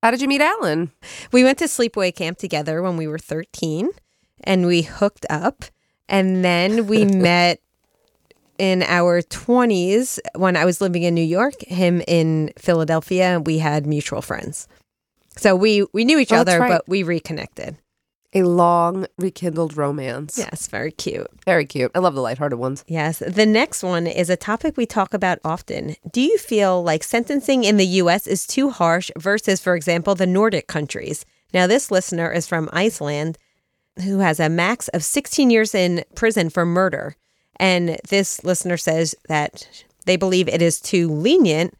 [0.03, 0.91] How did you meet Alan?
[1.31, 3.89] We went to sleepaway camp together when we were 13
[4.43, 5.65] and we hooked up
[6.07, 7.59] and then we met
[8.57, 13.57] in our 20s when I was living in New York, him in Philadelphia, and we
[13.57, 14.67] had mutual friends.
[15.35, 16.69] So we we knew each Oh, other right.
[16.69, 17.75] but we reconnected.
[18.35, 20.37] A long rekindled romance.
[20.37, 21.27] Yes, very cute.
[21.45, 21.91] Very cute.
[21.95, 22.83] I love the lighthearted ones.
[22.85, 23.19] Yes.
[23.19, 25.95] The next one is a topic we talk about often.
[26.11, 30.27] Do you feel like sentencing in the US is too harsh versus, for example, the
[30.27, 31.25] Nordic countries?
[31.53, 33.37] Now, this listener is from Iceland
[34.03, 37.15] who has a max of 16 years in prison for murder.
[37.55, 41.73] And this listener says that they believe it is too lenient.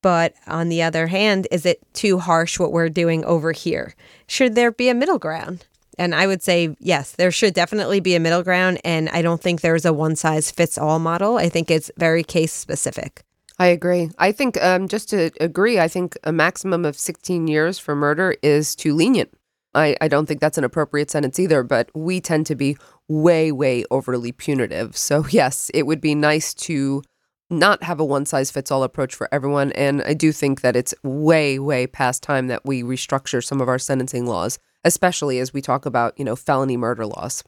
[0.00, 3.96] But on the other hand, is it too harsh what we're doing over here?
[4.28, 5.66] Should there be a middle ground?
[5.98, 8.80] And I would say, yes, there should definitely be a middle ground.
[8.84, 11.36] And I don't think there's a one size fits all model.
[11.36, 13.24] I think it's very case specific.
[13.58, 14.10] I agree.
[14.18, 18.36] I think um, just to agree, I think a maximum of 16 years for murder
[18.42, 19.30] is too lenient.
[19.74, 22.76] I, I don't think that's an appropriate sentence either, but we tend to be
[23.08, 24.96] way, way overly punitive.
[24.96, 27.02] So, yes, it would be nice to
[27.50, 29.72] not have a one size fits all approach for everyone.
[29.72, 33.68] And I do think that it's way, way past time that we restructure some of
[33.68, 37.42] our sentencing laws, especially as we talk about, you know, felony murder laws.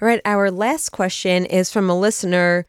[0.00, 0.20] All right.
[0.24, 2.66] Our last question is from a listener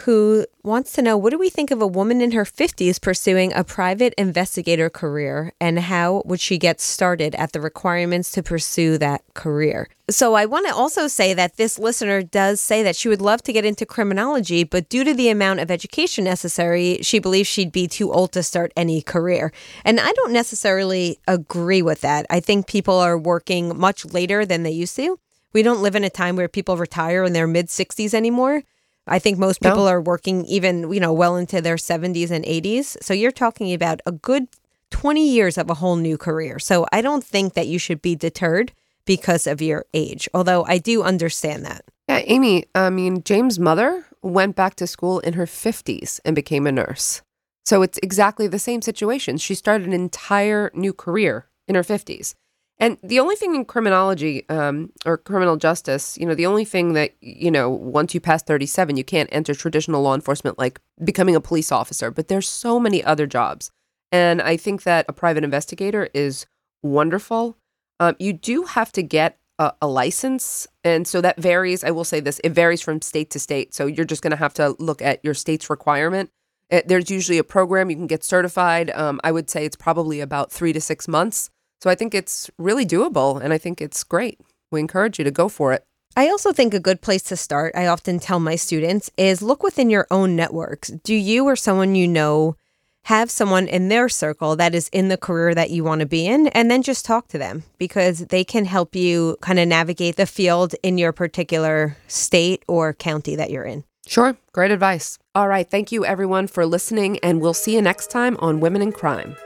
[0.00, 3.52] who wants to know what do we think of a woman in her 50s pursuing
[3.52, 8.98] a private investigator career and how would she get started at the requirements to pursue
[8.98, 9.88] that career?
[10.10, 13.42] So, I want to also say that this listener does say that she would love
[13.42, 17.72] to get into criminology, but due to the amount of education necessary, she believes she'd
[17.72, 19.52] be too old to start any career.
[19.84, 22.24] And I don't necessarily agree with that.
[22.30, 25.18] I think people are working much later than they used to.
[25.52, 28.62] We don't live in a time where people retire in their mid 60s anymore.
[29.08, 29.70] I think most No.
[29.70, 32.96] people are working even, you know, well into their 70s and 80s.
[33.02, 34.48] So you're talking about a good
[34.90, 36.58] 20 years of a whole new career.
[36.58, 38.72] So I don't think that you should be deterred
[39.04, 41.84] because of your age, although I do understand that.
[42.08, 46.66] Yeah, Amy, I mean, James' mother went back to school in her 50s and became
[46.66, 47.22] a nurse.
[47.64, 49.36] So it's exactly the same situation.
[49.36, 52.34] She started an entire new career in her 50s.
[52.80, 56.92] And the only thing in criminology um, or criminal justice, you know, the only thing
[56.92, 61.34] that, you know, once you pass 37, you can't enter traditional law enforcement like becoming
[61.34, 62.10] a police officer.
[62.12, 63.72] But there's so many other jobs.
[64.12, 66.46] And I think that a private investigator is
[66.82, 67.56] wonderful.
[67.98, 70.66] Um, you do have to get a, a license.
[70.84, 71.82] And so that varies.
[71.82, 73.74] I will say this it varies from state to state.
[73.74, 76.30] So you're just going to have to look at your state's requirement.
[76.70, 78.90] It, there's usually a program you can get certified.
[78.90, 81.50] Um, I would say it's probably about three to six months.
[81.80, 84.40] So I think it's really doable and I think it's great.
[84.70, 85.84] We encourage you to go for it.
[86.16, 89.62] I also think a good place to start, I often tell my students, is look
[89.62, 90.88] within your own networks.
[90.88, 92.56] Do you or someone you know
[93.04, 96.26] have someone in their circle that is in the career that you want to be
[96.26, 96.48] in?
[96.48, 100.26] And then just talk to them because they can help you kind of navigate the
[100.26, 103.84] field in your particular state or county that you're in.
[104.06, 104.36] Sure.
[104.52, 105.18] Great advice.
[105.34, 105.70] All right.
[105.70, 107.18] Thank you, everyone, for listening.
[107.20, 109.36] And we'll see you next time on Women in Crime.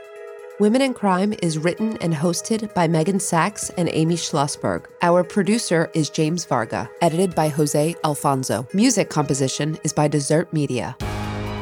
[0.63, 4.85] Women in Crime is written and hosted by Meghan Sacks and Amy Shlosberg.
[5.01, 8.65] Our producer is James Varga, edited by Jose Alfonso.
[8.71, 10.95] Music composition is by Desert Media.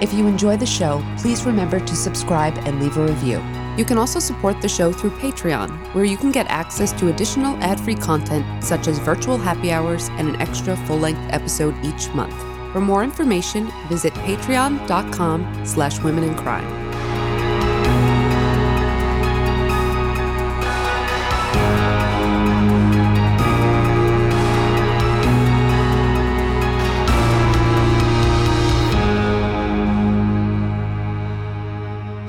[0.04, 3.44] If you enjoy the show, please remember to subscribe and leave a review.
[3.76, 7.58] You can also support the show through Patreon, where you can get access to additional
[7.64, 12.40] ad-free content such as virtual happy hours and an extra full-length episode each month.
[12.72, 16.91] For more information, visit patreon.com slash women in crime.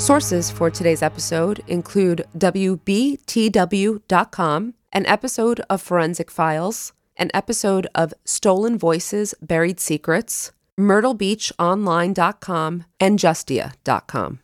[0.03, 8.77] Sources for today's episode include WBTW.com, an episode of Forensic Files, an episode of Stolen
[8.77, 14.41] Voices, Buried Secrets, MyrtleBeachOnline.com, and Justia.com.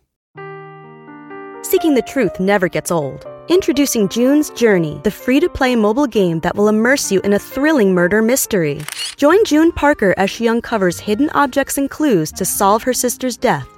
[1.63, 3.27] Seeking the truth never gets old.
[3.49, 7.39] Introducing June's Journey, the free to play mobile game that will immerse you in a
[7.41, 8.81] thrilling murder mystery.
[9.17, 13.78] Join June Parker as she uncovers hidden objects and clues to solve her sister's death